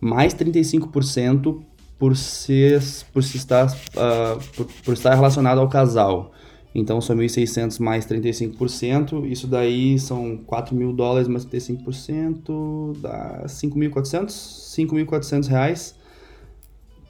mais 0.00 0.36
35% 0.36 1.64
por 1.98 2.16
ser 2.16 2.80
por 3.12 3.24
se 3.24 3.36
estar 3.36 3.66
uh, 3.66 4.40
por, 4.56 4.66
por, 4.84 4.94
estar 4.94 5.16
relacionado 5.16 5.58
ao 5.58 5.68
casal. 5.68 6.32
Então 6.74 7.00
são 7.00 7.16
1.600 7.16 7.78
mais 7.80 8.06
35%, 8.06 9.26
isso 9.26 9.46
daí 9.46 9.98
são 9.98 10.38
4 10.38 10.74
mil 10.74 10.92
dólares 10.92 11.28
mais 11.28 11.44
35%, 11.44 12.96
dá 12.98 13.44
5.400, 13.46 14.28
5.400 14.28 15.48
reais 15.48 15.94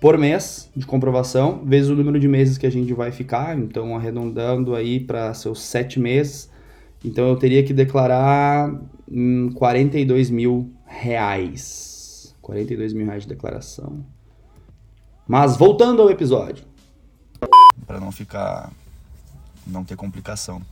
por 0.00 0.18
mês 0.18 0.68
de 0.74 0.84
comprovação, 0.84 1.62
vezes 1.64 1.88
o 1.88 1.94
número 1.94 2.18
de 2.18 2.26
meses 2.26 2.58
que 2.58 2.66
a 2.66 2.70
gente 2.70 2.92
vai 2.92 3.12
ficar, 3.12 3.56
então 3.56 3.96
arredondando 3.96 4.74
aí 4.74 4.98
para 4.98 5.32
seus 5.32 5.62
7 5.62 6.00
meses, 6.00 6.50
então 7.04 7.28
eu 7.28 7.36
teria 7.36 7.62
que 7.62 7.72
declarar 7.72 8.72
hum, 9.08 9.50
42 9.54 10.28
mil 10.30 10.72
reais. 10.84 12.34
42 12.40 12.92
mil 12.92 13.06
reais 13.06 13.22
de 13.22 13.28
declaração. 13.28 14.04
Mas 15.26 15.56
voltando 15.56 16.02
ao 16.02 16.10
episódio. 16.10 16.64
Para 17.86 18.00
não 18.00 18.12
ficar. 18.12 18.72
Não 19.66 19.84
ter 19.84 19.96
complicação. 19.96 20.62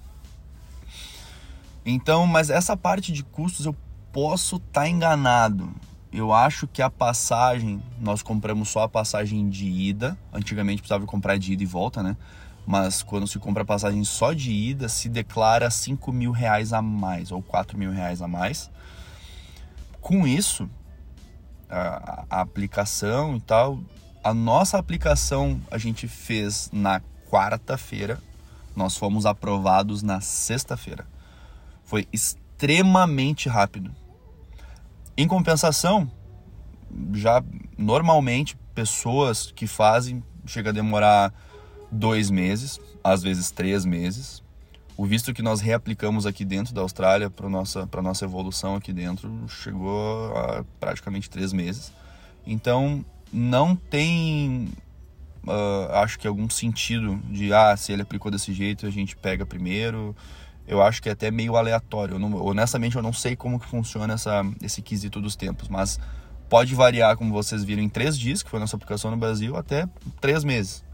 Então, 1.84 2.26
mas 2.26 2.50
essa 2.50 2.76
parte 2.76 3.12
de 3.12 3.22
custos 3.22 3.66
eu 3.66 3.74
posso 4.12 4.56
estar 4.56 4.82
tá 4.82 4.88
enganado 4.88 5.72
eu 6.12 6.32
acho 6.32 6.66
que 6.66 6.82
a 6.82 6.90
passagem, 6.90 7.80
nós 8.00 8.20
compramos 8.22 8.68
só 8.68 8.82
a 8.82 8.88
passagem 8.88 9.48
de 9.48 9.66
ida. 9.66 10.18
Antigamente 10.32 10.82
precisava 10.82 11.06
comprar 11.06 11.38
de 11.38 11.52
ida 11.52 11.62
e 11.62 11.66
volta, 11.66 12.02
né? 12.02 12.16
Mas 12.66 13.02
quando 13.02 13.28
se 13.28 13.38
compra 13.38 13.64
passagem 13.64 14.02
só 14.04 14.32
de 14.32 14.50
ida, 14.50 14.88
se 14.88 15.08
declara 15.08 15.70
5 15.70 16.12
mil 16.12 16.32
reais 16.32 16.72
a 16.72 16.82
mais, 16.82 17.30
ou 17.30 17.40
4 17.40 17.78
mil 17.78 17.92
reais 17.92 18.20
a 18.20 18.28
mais. 18.28 18.70
Com 20.00 20.26
isso, 20.26 20.68
a, 21.68 22.24
a 22.28 22.40
aplicação 22.40 23.36
e 23.36 23.40
tal, 23.40 23.78
a 24.22 24.34
nossa 24.34 24.78
aplicação 24.78 25.60
a 25.70 25.78
gente 25.78 26.08
fez 26.08 26.68
na 26.72 27.00
quarta-feira, 27.30 28.20
nós 28.74 28.96
fomos 28.96 29.26
aprovados 29.26 30.02
na 30.02 30.20
sexta-feira. 30.20 31.06
Foi 31.84 32.06
extremamente 32.12 33.48
rápido 33.48 33.94
em 35.20 35.28
compensação, 35.28 36.10
já 37.12 37.44
normalmente 37.76 38.56
pessoas 38.74 39.52
que 39.52 39.66
fazem 39.66 40.22
chega 40.46 40.70
a 40.70 40.72
demorar 40.72 41.30
dois 41.92 42.30
meses, 42.30 42.80
às 43.04 43.22
vezes 43.22 43.50
três 43.50 43.84
meses. 43.84 44.42
O 44.96 45.04
visto 45.04 45.34
que 45.34 45.42
nós 45.42 45.60
reaplicamos 45.60 46.24
aqui 46.24 46.42
dentro 46.42 46.72
da 46.72 46.80
Austrália 46.80 47.28
para 47.28 47.50
nossa 47.50 47.86
para 47.86 48.00
nossa 48.00 48.24
evolução 48.24 48.76
aqui 48.76 48.94
dentro 48.94 49.30
chegou 49.46 50.34
a 50.34 50.64
praticamente 50.78 51.28
três 51.28 51.52
meses. 51.52 51.92
Então 52.46 53.04
não 53.30 53.76
tem 53.76 54.68
uh, 55.46 55.92
acho 55.94 56.18
que 56.18 56.26
algum 56.26 56.48
sentido 56.48 57.16
de 57.28 57.52
ah 57.52 57.76
se 57.76 57.92
ele 57.92 58.02
aplicou 58.02 58.30
desse 58.30 58.52
jeito 58.52 58.86
a 58.86 58.90
gente 58.90 59.16
pega 59.16 59.44
primeiro 59.46 60.14
eu 60.70 60.80
acho 60.80 61.02
que 61.02 61.08
é 61.08 61.12
até 61.12 61.32
meio 61.32 61.56
aleatório. 61.56 62.14
Eu 62.14 62.18
não, 62.20 62.32
honestamente, 62.44 62.94
eu 62.94 63.02
não 63.02 63.12
sei 63.12 63.34
como 63.34 63.58
que 63.58 63.66
funciona 63.66 64.14
essa, 64.14 64.42
esse 64.62 64.80
quesito 64.80 65.20
dos 65.20 65.34
tempos, 65.34 65.68
mas 65.68 65.98
pode 66.48 66.76
variar, 66.76 67.16
como 67.16 67.32
vocês 67.32 67.64
viram, 67.64 67.82
em 67.82 67.88
três 67.88 68.16
dias, 68.16 68.40
que 68.40 68.48
foi 68.48 68.60
nossa 68.60 68.76
aplicação 68.76 69.10
no 69.10 69.16
Brasil, 69.16 69.56
até 69.56 69.88
três 70.20 70.44
meses. 70.44 70.84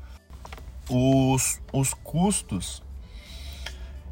Os, 0.88 1.60
os 1.74 1.92
custos, 1.92 2.82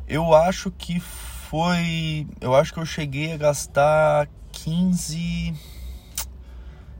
eu 0.06 0.34
acho 0.34 0.70
que 0.70 1.00
foi. 1.00 2.26
Eu 2.42 2.54
acho 2.54 2.74
que 2.74 2.78
eu 2.78 2.84
cheguei 2.84 3.32
a 3.32 3.38
gastar 3.38 4.28
15. 4.52 5.54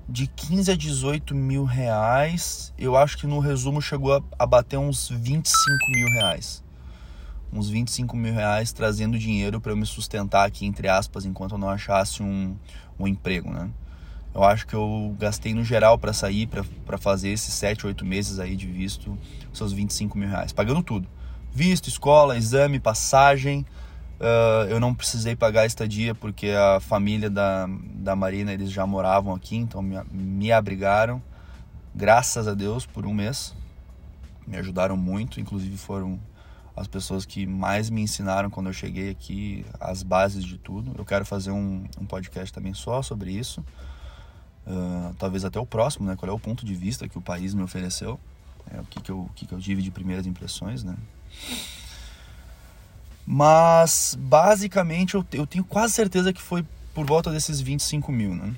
De 0.08 0.26
15 0.26 0.70
a 0.70 0.76
18 0.76 1.34
mil 1.34 1.64
reais. 1.64 2.72
Eu 2.78 2.96
acho 2.96 3.16
que 3.18 3.26
no 3.26 3.38
resumo 3.38 3.80
chegou 3.80 4.14
a, 4.14 4.22
a 4.38 4.46
bater 4.46 4.78
uns 4.78 5.08
25 5.08 5.54
mil 5.90 6.08
reais 6.08 6.64
uns 7.54 7.70
25 7.70 8.16
mil 8.16 8.34
reais 8.34 8.72
trazendo 8.72 9.16
dinheiro 9.16 9.60
para 9.60 9.70
eu 9.70 9.76
me 9.76 9.86
sustentar 9.86 10.44
aqui, 10.44 10.66
entre 10.66 10.88
aspas, 10.88 11.24
enquanto 11.24 11.52
eu 11.52 11.58
não 11.58 11.70
achasse 11.70 12.22
um, 12.22 12.56
um 12.98 13.06
emprego, 13.06 13.50
né? 13.50 13.70
Eu 14.34 14.42
acho 14.42 14.66
que 14.66 14.74
eu 14.74 15.14
gastei 15.16 15.54
no 15.54 15.62
geral 15.62 15.96
para 15.96 16.12
sair, 16.12 16.48
para 16.48 16.98
fazer 16.98 17.28
esses 17.28 17.54
7, 17.54 17.86
8 17.86 18.04
meses 18.04 18.40
aí 18.40 18.56
de 18.56 18.66
visto, 18.66 19.16
seus 19.52 19.72
25 19.72 20.18
mil 20.18 20.28
reais, 20.28 20.52
pagando 20.52 20.82
tudo. 20.82 21.06
Visto, 21.52 21.88
escola, 21.88 22.36
exame, 22.36 22.80
passagem. 22.80 23.64
Uh, 24.20 24.68
eu 24.70 24.78
não 24.78 24.94
precisei 24.94 25.34
pagar 25.34 25.66
estadia 25.66 26.14
porque 26.14 26.50
a 26.50 26.78
família 26.80 27.28
da, 27.28 27.68
da 27.94 28.14
Marina, 28.14 28.52
eles 28.52 28.70
já 28.70 28.86
moravam 28.86 29.34
aqui, 29.34 29.56
então 29.56 29.82
me, 29.82 29.96
me 30.12 30.52
abrigaram. 30.52 31.22
Graças 31.94 32.48
a 32.48 32.54
Deus, 32.54 32.86
por 32.86 33.06
um 33.06 33.14
mês. 33.14 33.54
Me 34.46 34.56
ajudaram 34.56 34.96
muito, 34.96 35.40
inclusive 35.40 35.76
foram 35.76 36.18
as 36.76 36.86
pessoas 36.86 37.24
que 37.24 37.46
mais 37.46 37.88
me 37.88 38.02
ensinaram 38.02 38.50
quando 38.50 38.66
eu 38.66 38.72
cheguei 38.72 39.10
aqui, 39.10 39.64
as 39.78 40.02
bases 40.02 40.44
de 40.44 40.58
tudo. 40.58 40.92
Eu 40.98 41.04
quero 41.04 41.24
fazer 41.24 41.50
um, 41.50 41.84
um 42.00 42.04
podcast 42.04 42.52
também 42.52 42.74
só 42.74 43.00
sobre 43.00 43.30
isso. 43.30 43.64
Uh, 44.66 45.14
talvez 45.18 45.44
até 45.44 45.60
o 45.60 45.66
próximo, 45.66 46.06
né? 46.06 46.16
Qual 46.16 46.28
é 46.28 46.32
o 46.32 46.38
ponto 46.38 46.64
de 46.64 46.74
vista 46.74 47.08
que 47.08 47.18
o 47.18 47.20
país 47.20 47.54
me 47.54 47.62
ofereceu. 47.62 48.18
É, 48.72 48.80
o 48.80 48.84
que, 48.84 49.00
que, 49.00 49.10
eu, 49.10 49.20
o 49.20 49.30
que, 49.34 49.46
que 49.46 49.52
eu 49.52 49.58
tive 49.60 49.82
de 49.82 49.90
primeiras 49.90 50.26
impressões, 50.26 50.82
né? 50.82 50.96
Mas, 53.26 54.16
basicamente, 54.20 55.14
eu, 55.14 55.24
eu 55.32 55.46
tenho 55.46 55.64
quase 55.64 55.94
certeza 55.94 56.32
que 56.32 56.42
foi 56.42 56.64
por 56.94 57.06
volta 57.06 57.30
desses 57.30 57.60
25 57.60 58.12
mil, 58.12 58.34
né? 58.34 58.54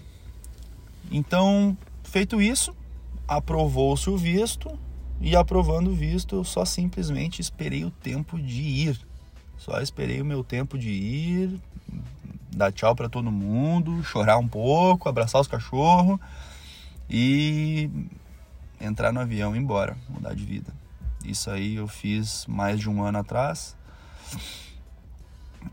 Então, 1.10 1.76
feito 2.02 2.42
isso, 2.42 2.74
aprovou-se 3.28 4.10
o 4.10 4.16
visto, 4.16 4.76
e 5.20 5.34
aprovando 5.34 5.90
o 5.90 5.94
visto, 5.94 6.36
eu 6.36 6.44
só 6.44 6.64
simplesmente 6.64 7.40
esperei 7.40 7.84
o 7.84 7.90
tempo 7.90 8.38
de 8.38 8.60
ir. 8.60 9.00
Só 9.56 9.80
esperei 9.80 10.20
o 10.20 10.24
meu 10.24 10.44
tempo 10.44 10.78
de 10.78 10.90
ir, 10.90 11.60
dar 12.54 12.72
tchau 12.72 12.94
para 12.94 13.08
todo 13.08 13.30
mundo, 13.30 14.02
chorar 14.04 14.38
um 14.38 14.48
pouco, 14.48 15.08
abraçar 15.08 15.40
os 15.40 15.46
cachorros 15.46 16.18
e 17.08 17.88
entrar 18.80 19.12
no 19.12 19.20
avião 19.20 19.54
e 19.54 19.58
ir 19.58 19.62
embora, 19.62 19.96
mudar 20.08 20.34
de 20.34 20.44
vida. 20.44 20.72
Isso 21.24 21.50
aí 21.50 21.76
eu 21.76 21.88
fiz 21.88 22.44
mais 22.46 22.78
de 22.78 22.88
um 22.90 23.02
ano 23.02 23.18
atrás. 23.18 23.75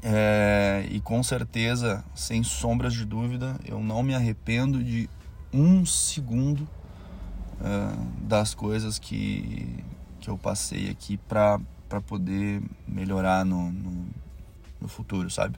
É, 0.01 0.85
e 0.89 0.99
com 0.99 1.23
certeza, 1.23 2.03
sem 2.13 2.43
sombras 2.43 2.93
de 2.93 3.05
dúvida, 3.05 3.57
eu 3.65 3.79
não 3.79 4.03
me 4.03 4.13
arrependo 4.13 4.83
de 4.83 5.09
um 5.53 5.85
segundo 5.85 6.61
uh, 7.61 8.05
das 8.21 8.53
coisas 8.53 8.99
que, 8.99 9.83
que 10.19 10.29
eu 10.29 10.37
passei 10.37 10.89
aqui 10.89 11.17
para 11.17 11.59
poder 12.07 12.61
melhorar 12.87 13.45
no, 13.45 13.71
no, 13.71 14.07
no 14.81 14.87
futuro, 14.87 15.29
sabe? 15.29 15.57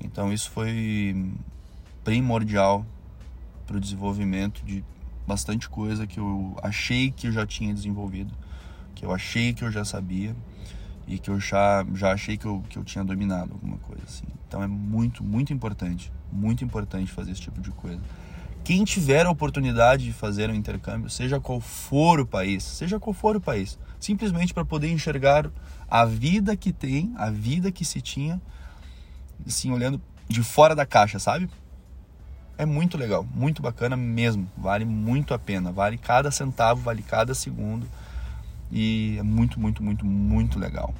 Então 0.00 0.32
isso 0.32 0.50
foi 0.50 1.30
primordial 2.02 2.86
para 3.66 3.76
o 3.76 3.80
desenvolvimento 3.80 4.64
de 4.64 4.82
bastante 5.26 5.68
coisa 5.68 6.06
que 6.06 6.18
eu 6.18 6.56
achei 6.62 7.10
que 7.10 7.26
eu 7.26 7.32
já 7.32 7.46
tinha 7.46 7.74
desenvolvido, 7.74 8.32
que 8.94 9.04
eu 9.04 9.12
achei 9.12 9.52
que 9.52 9.62
eu 9.62 9.70
já 9.70 9.84
sabia 9.84 10.34
e 11.06 11.18
que 11.18 11.30
eu 11.30 11.40
já, 11.40 11.84
já 11.94 12.12
achei 12.12 12.36
que 12.36 12.46
eu, 12.46 12.62
que 12.68 12.78
eu 12.78 12.84
tinha 12.84 13.04
dominado 13.04 13.52
alguma 13.52 13.78
coisa 13.78 14.02
assim. 14.04 14.26
Então 14.46 14.62
é 14.62 14.66
muito, 14.66 15.22
muito 15.22 15.52
importante, 15.52 16.12
muito 16.32 16.64
importante 16.64 17.10
fazer 17.10 17.32
esse 17.32 17.40
tipo 17.40 17.60
de 17.60 17.70
coisa 17.70 18.00
quem 18.62 18.84
tiver 18.84 19.26
a 19.26 19.30
oportunidade 19.30 20.04
de 20.04 20.12
fazer 20.12 20.50
um 20.50 20.54
intercâmbio, 20.54 21.08
seja 21.08 21.40
qual 21.40 21.60
for 21.60 22.20
o 22.20 22.26
país, 22.26 22.62
seja 22.62 23.00
qual 23.00 23.14
for 23.14 23.36
o 23.36 23.40
país, 23.40 23.78
simplesmente 23.98 24.52
para 24.52 24.64
poder 24.64 24.90
enxergar 24.90 25.50
a 25.88 26.04
vida 26.04 26.56
que 26.56 26.72
tem, 26.72 27.12
a 27.16 27.30
vida 27.30 27.72
que 27.72 27.84
se 27.84 28.00
tinha, 28.00 28.40
assim, 29.46 29.72
olhando 29.72 30.00
de 30.28 30.42
fora 30.42 30.74
da 30.74 30.86
caixa, 30.86 31.18
sabe? 31.18 31.48
É 32.56 32.66
muito 32.66 32.98
legal, 32.98 33.26
muito 33.34 33.62
bacana 33.62 33.96
mesmo, 33.96 34.48
vale 34.56 34.84
muito 34.84 35.32
a 35.32 35.38
pena, 35.38 35.72
vale 35.72 35.96
cada 35.96 36.30
centavo, 36.30 36.82
vale 36.82 37.02
cada 37.02 37.34
segundo 37.34 37.88
e 38.70 39.16
é 39.18 39.22
muito, 39.22 39.58
muito, 39.58 39.82
muito, 39.82 40.04
muito 40.04 40.58
legal. 40.58 40.94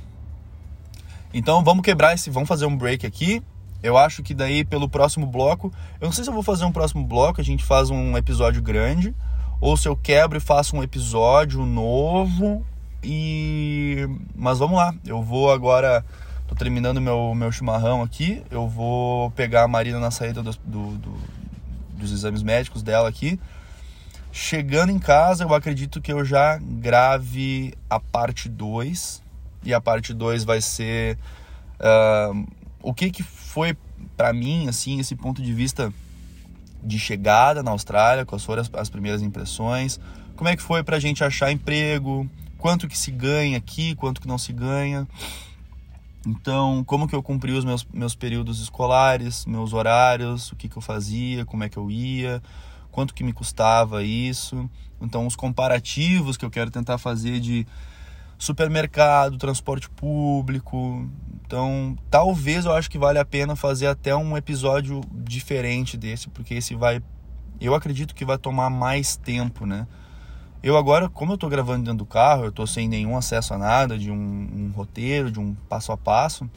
Então 1.33 1.63
vamos 1.63 1.83
quebrar 1.83 2.15
esse, 2.15 2.31
vamos 2.31 2.49
fazer 2.49 2.67
um 2.67 2.77
break 2.77 3.07
aqui 3.07 3.43
eu 3.83 3.97
acho 3.97 4.23
que 4.23 4.35
daí 4.35 4.65
pelo 4.65 4.89
próximo 4.89 5.27
bloco, 5.27 5.73
eu 6.01 6.07
não 6.07 6.13
sei 6.13 6.25
se 6.25 6.31
eu 6.31 6.35
vou 6.35 6.43
fazer 6.43 6.65
um 6.65 6.73
próximo 6.73 7.05
bloco, 7.05 7.41
a 7.41 7.45
gente 7.45 7.65
faz 7.65 7.91
um 7.91 8.17
episódio 8.17 8.61
grande, 8.63 9.15
ou 9.61 9.77
se 9.77 9.89
eu 9.89 9.97
quebro 9.97 10.37
e 10.37 10.41
faço 10.41 10.77
um 10.77 10.83
episódio 10.83 11.65
novo, 11.65 12.65
E 13.03 14.07
mas 14.35 14.59
vamos 14.59 14.77
lá, 14.77 14.95
eu 15.07 15.23
vou 15.23 15.51
agora 15.51 16.05
tô 16.47 16.55
terminando 16.55 17.01
meu 17.01 17.35
meu 17.35 17.51
chimarrão 17.51 18.03
aqui, 18.03 18.43
eu 18.51 18.69
vou 18.69 19.31
pegar 19.31 19.63
a 19.65 19.69
Marina 19.69 19.99
na 19.99 20.11
saída 20.11 20.43
do, 20.43 20.53
do, 20.65 20.99
do, 20.99 21.15
dos 21.97 22.13
exames 22.13 22.43
médicos 22.43 22.83
dela 22.83 23.09
aqui. 23.09 23.41
Chegando 24.33 24.91
em 24.91 24.99
casa, 24.99 25.45
eu 25.45 25.53
acredito 25.53 26.01
que 26.01 26.13
eu 26.13 26.25
já 26.25 26.59
grave 26.59 27.75
a 27.89 27.99
parte 27.99 28.49
2 28.49 29.23
e 29.65 29.75
a 29.75 29.81
parte 29.81 30.15
2 30.15 30.45
vai 30.45 30.61
ser 30.61 31.19
uh, 31.81 32.47
o 32.83 32.95
que 32.95 33.11
que 33.11 33.23
foi 33.23 33.77
para 34.17 34.33
mim 34.33 34.69
assim 34.69 35.01
esse 35.01 35.17
ponto 35.17 35.43
de 35.43 35.53
vista 35.53 35.93
de 36.83 36.99
chegada 36.99 37.63
na 37.63 37.73
Austrália, 37.73 38.25
quais 38.25 38.45
foram 38.45 38.63
as, 38.63 38.71
as 38.73 38.89
primeiras 38.89 39.21
impressões, 39.21 39.99
como 40.37 40.49
é 40.49 40.57
que 40.57 40.63
foi 40.63 40.83
para 40.83 40.97
a 40.97 41.01
gente 41.01 41.23
achar 41.25 41.51
emprego, 41.51 42.29
quanto 42.57 42.87
que 42.87 42.97
se 42.97 43.11
ganha 43.11 43.59
aqui, 43.59 43.95
quanto 43.95 44.21
que 44.21 44.29
não 44.29 44.39
se 44.39 44.53
ganha. 44.53 45.07
Então, 46.27 46.85
como 46.85 47.09
que 47.09 47.15
eu 47.15 47.23
cumpri 47.23 47.53
os 47.53 47.65
meus, 47.65 47.87
meus 47.93 48.15
períodos 48.15 48.61
escolares, 48.61 49.47
meus 49.47 49.73
horários, 49.73 50.53
o 50.53 50.57
que, 50.57 50.69
que 50.69 50.77
eu 50.77 50.83
fazia, 50.83 51.45
como 51.45 51.65
é 51.65 51.69
que 51.69 51.79
eu 51.79 51.91
ia, 51.91 52.43
quanto 52.91 53.15
que 53.15 53.25
me 53.25 53.33
custava 53.33 54.03
isso. 54.03 54.69
Então, 55.01 55.27
os 55.27 55.37
comparativos 55.37 56.37
que 56.37 56.45
eu 56.45 56.51
quero 56.51 56.71
tentar 56.71 56.99
fazer 56.99 57.41
de 57.41 57.67
supermercado, 58.39 59.37
transporte 59.37 59.89
público. 59.91 61.09
Então, 61.45 61.97
talvez 62.11 62.65
eu 62.65 62.73
acho 62.73 62.91
que 62.91 62.99
vale 62.99 63.19
a 63.19 63.25
pena 63.25 63.55
fazer 63.57 63.87
até 63.87 64.15
um 64.15 64.37
episódio 64.37 65.01
diferente 65.13 65.97
desse, 65.97 66.29
porque 66.29 66.55
esse 66.55 66.75
vai 66.75 67.03
eu 67.61 67.75
acredito 67.75 68.15
que 68.15 68.25
vai 68.25 68.39
tomar 68.39 68.71
mais 68.71 69.17
tempo, 69.17 69.67
né? 69.67 69.87
Eu 70.63 70.77
agora, 70.77 71.09
como 71.09 71.33
eu 71.33 71.35
estou 71.35 71.49
gravando 71.49 71.85
dentro 71.85 71.99
do 71.99 72.07
carro, 72.07 72.45
eu 72.45 72.49
estou 72.49 72.67
sem 72.67 72.89
nenhum 72.89 73.17
acesso 73.17 73.55
a 73.55 73.59
nada, 73.59 73.99
de 73.99 74.11
um, 74.11 74.15
um, 74.15 74.73
roteiro, 74.75 75.31
de 75.31 75.39
um 75.39 75.55
passo 75.69 75.93
a 75.93 75.97
passo, 75.97 76.49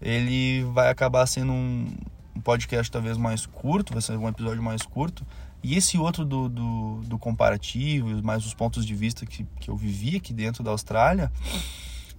ele 0.00 0.64
vai 0.72 0.88
acabar 0.88 1.26
sendo 1.26 1.52
um, 1.52 1.88
um, 2.34 2.40
podcast 2.40 2.90
talvez 2.90 3.16
mais 3.16 3.46
curto, 3.46 3.92
vai 3.92 4.02
ser 4.02 4.16
um 4.16 4.28
episódio 4.28 4.62
mais 4.62 4.82
curto. 4.82 5.24
E 5.64 5.76
esse 5.76 5.96
outro 5.96 6.26
do, 6.26 6.46
do, 6.46 7.00
do 7.06 7.18
comparativo, 7.18 8.22
mais 8.22 8.44
os 8.44 8.52
pontos 8.52 8.84
de 8.84 8.94
vista 8.94 9.24
que, 9.24 9.46
que 9.58 9.70
eu 9.70 9.76
vivi 9.76 10.14
aqui 10.14 10.34
dentro 10.34 10.62
da 10.62 10.70
Austrália, 10.70 11.32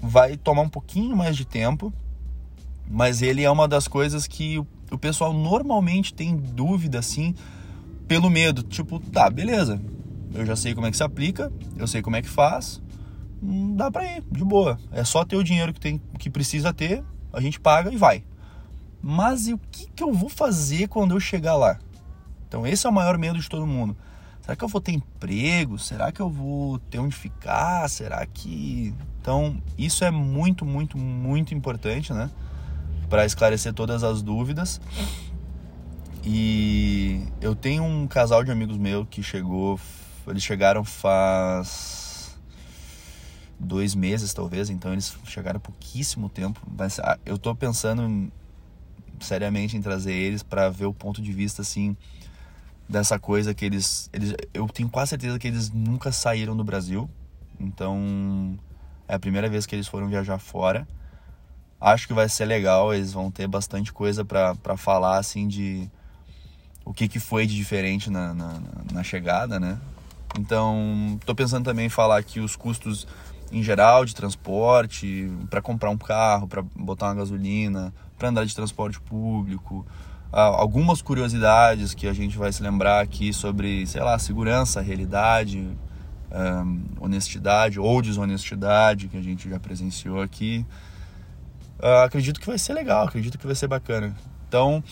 vai 0.02 0.36
tomar 0.36 0.64
um 0.64 0.68
pouquinho 0.68 1.16
mais 1.16 1.38
de 1.38 1.46
tempo, 1.46 1.94
mas 2.90 3.22
ele 3.22 3.44
é 3.44 3.52
uma 3.52 3.68
das 3.68 3.88
coisas 3.88 4.26
que 4.26 4.58
o, 4.58 4.68
o 4.90 4.98
pessoal 4.98 5.32
normalmente 5.32 6.12
tem 6.12 6.36
dúvida, 6.36 6.98
assim, 6.98 7.36
pelo 8.08 8.32
medo. 8.32 8.64
Tipo, 8.64 9.00
tá, 9.00 9.30
beleza, 9.30 9.80
eu 10.34 10.44
já 10.44 10.56
sei 10.56 10.74
como 10.74 10.88
é 10.88 10.92
que 10.92 10.98
se 10.98 11.04
aplica, 11.04 11.54
eu 11.78 11.86
sei 11.86 12.02
como 12.02 12.16
é 12.16 12.24
que 12.24 12.30
faz, 12.30 12.82
hum, 13.44 13.76
dá 13.76 13.92
pra 13.92 14.12
ir, 14.12 14.24
de 14.32 14.44
boa. 14.44 14.80
É 14.92 15.04
só 15.04 15.24
ter 15.24 15.36
o 15.36 15.44
dinheiro 15.44 15.72
que, 15.72 15.80
tem, 15.80 16.02
que 16.18 16.32
precisa 16.32 16.74
ter, 16.74 17.04
a 17.32 17.40
gente 17.40 17.60
paga 17.60 17.94
e 17.94 17.96
vai. 17.96 18.24
Mas 19.04 19.48
e 19.48 19.54
o 19.54 19.60
que, 19.72 19.86
que 19.96 20.02
eu 20.02 20.12
vou 20.12 20.30
fazer 20.30 20.88
quando 20.88 21.14
eu 21.14 21.20
chegar 21.20 21.56
lá? 21.56 21.80
Então 22.56 22.66
esse 22.66 22.88
é 22.88 22.90
o 22.90 22.94
maior 22.94 23.18
medo 23.18 23.38
de 23.38 23.50
todo 23.50 23.68
mundo. 23.68 23.98
Será 24.42 24.56
que 24.56 24.64
eu 24.64 24.70
vou 24.70 24.80
ter 24.80 24.94
emprego? 24.94 25.78
Será 25.78 26.10
que 26.10 26.22
eu 26.22 26.30
vou 26.30 26.80
ter 26.80 27.00
onde 27.00 27.14
ficar? 27.14 27.90
Será 27.90 28.26
que. 28.26 28.96
Então, 29.20 29.62
isso 29.78 30.06
é 30.06 30.12
muito, 30.12 30.64
muito, 30.64 30.98
muito 30.98 31.54
importante, 31.54 32.14
né? 32.14 32.32
Para 33.10 33.26
esclarecer 33.26 33.74
todas 33.74 34.06
as 34.06 34.22
dúvidas. 34.22 34.80
E 36.24 37.28
eu 37.42 37.54
tenho 37.54 37.84
um 37.84 38.08
casal 38.08 38.42
de 38.42 38.52
amigos 38.52 38.78
meus 38.78 39.06
que 39.10 39.22
chegou 39.22 39.78
eles 40.26 40.42
chegaram 40.42 40.86
faz 40.86 42.38
dois 43.60 43.94
meses, 43.94 44.34
talvez, 44.34 44.70
então 44.70 44.94
eles 44.94 45.14
chegaram 45.26 45.58
há 45.58 45.60
pouquíssimo 45.60 46.30
tempo. 46.30 46.62
Mas 46.66 47.00
ah, 47.00 47.20
eu 47.26 47.38
tô 47.38 47.54
pensando 47.54 48.32
seriamente 49.20 49.76
em 49.76 49.82
trazer 49.82 50.14
eles 50.14 50.42
para 50.42 50.70
ver 50.70 50.86
o 50.86 50.94
ponto 50.94 51.22
de 51.22 51.34
vista, 51.34 51.62
assim, 51.62 51.98
dessa 52.88 53.20
coisa 53.20 53.54
que 53.54 53.66
eles, 53.66 54.10
eles. 54.14 54.34
Eu 54.54 54.68
tenho 54.68 54.90
quase 54.90 55.10
certeza 55.10 55.40
que 55.40 55.48
eles 55.48 55.72
nunca 55.72 56.12
saíram 56.12 56.56
do 56.56 56.64
Brasil. 56.64 57.10
Então, 57.60 58.58
é 59.08 59.16
a 59.16 59.20
primeira 59.20 59.50
vez 59.50 59.66
que 59.66 59.76
eles 59.76 59.88
foram 59.88 60.08
viajar 60.08 60.38
fora. 60.38 60.88
Acho 61.80 62.08
que 62.08 62.14
vai 62.14 62.30
ser 62.30 62.46
legal, 62.46 62.94
eles 62.94 63.14
vão 63.14 63.30
ter 63.30 63.48
bastante 63.48 63.92
coisa 63.92 64.24
para 64.24 64.78
falar, 64.78 65.18
assim, 65.18 65.48
de 65.48 65.90
o 66.84 66.94
que, 66.94 67.08
que 67.08 67.20
foi 67.20 67.46
de 67.46 67.56
diferente 67.56 68.10
na, 68.10 68.34
na, 68.34 68.62
na 68.94 69.04
chegada, 69.04 69.60
né? 69.60 69.80
Então, 70.38 71.18
estou 71.20 71.36
pensando 71.36 71.66
também 71.66 71.88
em 71.88 71.90
falar 71.90 72.18
aqui 72.18 72.40
os 72.40 72.56
custos 72.56 73.08
em 73.52 73.64
geral 73.64 74.06
de 74.06 74.16
transporte, 74.16 75.32
para 75.50 75.62
comprar 75.62 75.90
um 75.90 75.98
carro, 75.98 76.48
para 76.48 76.62
botar 76.62 77.08
uma 77.08 77.16
gasolina, 77.16 77.94
para 78.18 78.30
andar 78.30 78.46
de 78.46 78.56
transporte 78.56 79.00
público, 79.00 79.86
algumas 80.42 81.02
curiosidades 81.02 81.94
que 81.94 82.08
a 82.08 82.14
gente 82.14 82.38
vai 82.38 82.52
se 82.52 82.62
lembrar 82.62 83.02
aqui 83.02 83.32
sobre, 83.32 83.88
sei 83.88 84.02
lá, 84.02 84.20
segurança, 84.20 84.82
realidade, 84.82 85.58
um, 86.32 86.84
honestidade 87.00 87.80
ou 87.80 88.02
desonestidade 88.02 89.08
que 89.08 89.18
a 89.18 89.22
gente 89.22 89.50
já 89.50 89.60
presenciou 89.60 90.22
aqui. 90.22 90.66
Uh, 91.80 92.04
acredito 92.06 92.40
que 92.40 92.48
vai 92.48 92.58
ser 92.58 92.74
legal, 92.74 93.08
acredito 93.08 93.38
que 93.38 93.46
vai 93.46 93.56
ser 93.56 93.68
bacana. 93.68 94.16
Então, 94.48 94.84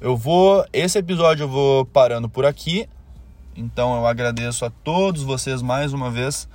eu 0.00 0.16
vou. 0.16 0.64
Esse 0.72 0.98
episódio 0.98 1.44
eu 1.44 1.48
vou 1.48 1.84
parando 1.84 2.28
por 2.28 2.46
aqui. 2.46 2.88
Então 3.54 3.94
eu 3.96 4.06
agradeço 4.06 4.64
a 4.64 4.70
todos 4.70 5.22
vocês 5.22 5.60
mais 5.60 5.92
uma 5.92 6.10
vez 6.10 6.48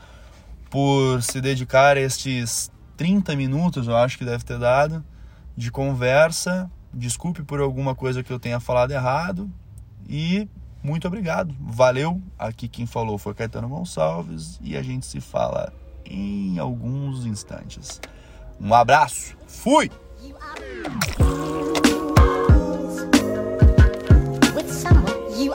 por 0.69 1.21
se 1.21 1.39
dedicar 1.39 1.97
a 1.97 1.99
estes 1.99 2.71
30 2.97 3.35
minutos, 3.35 3.87
eu 3.87 3.95
acho 3.95 4.17
que 4.17 4.25
deve 4.25 4.43
ter 4.43 4.57
dado, 4.57 5.03
de 5.55 5.69
conversa. 5.69 6.69
Desculpe 6.95 7.43
por 7.43 7.59
alguma 7.59 7.93
coisa 7.93 8.23
que 8.23 8.31
eu 8.31 8.39
tenha 8.39 8.59
falado 8.59 8.91
errado 8.91 9.51
e 10.07 10.47
muito 10.81 11.07
obrigado. 11.07 11.53
Valeu. 11.59 12.21
Aqui 12.39 12.69
quem 12.69 12.85
falou 12.85 13.17
foi 13.17 13.33
Caetano 13.33 13.67
Gonçalves 13.67 14.57
e 14.61 14.77
a 14.77 14.81
gente 14.81 15.05
se 15.05 15.19
fala 15.19 15.73
em 16.05 16.57
alguns 16.57 17.25
instantes. 17.25 17.99
Um 18.61 18.73
abraço. 18.73 19.35
Fui. 19.45 19.91
You 25.37 25.53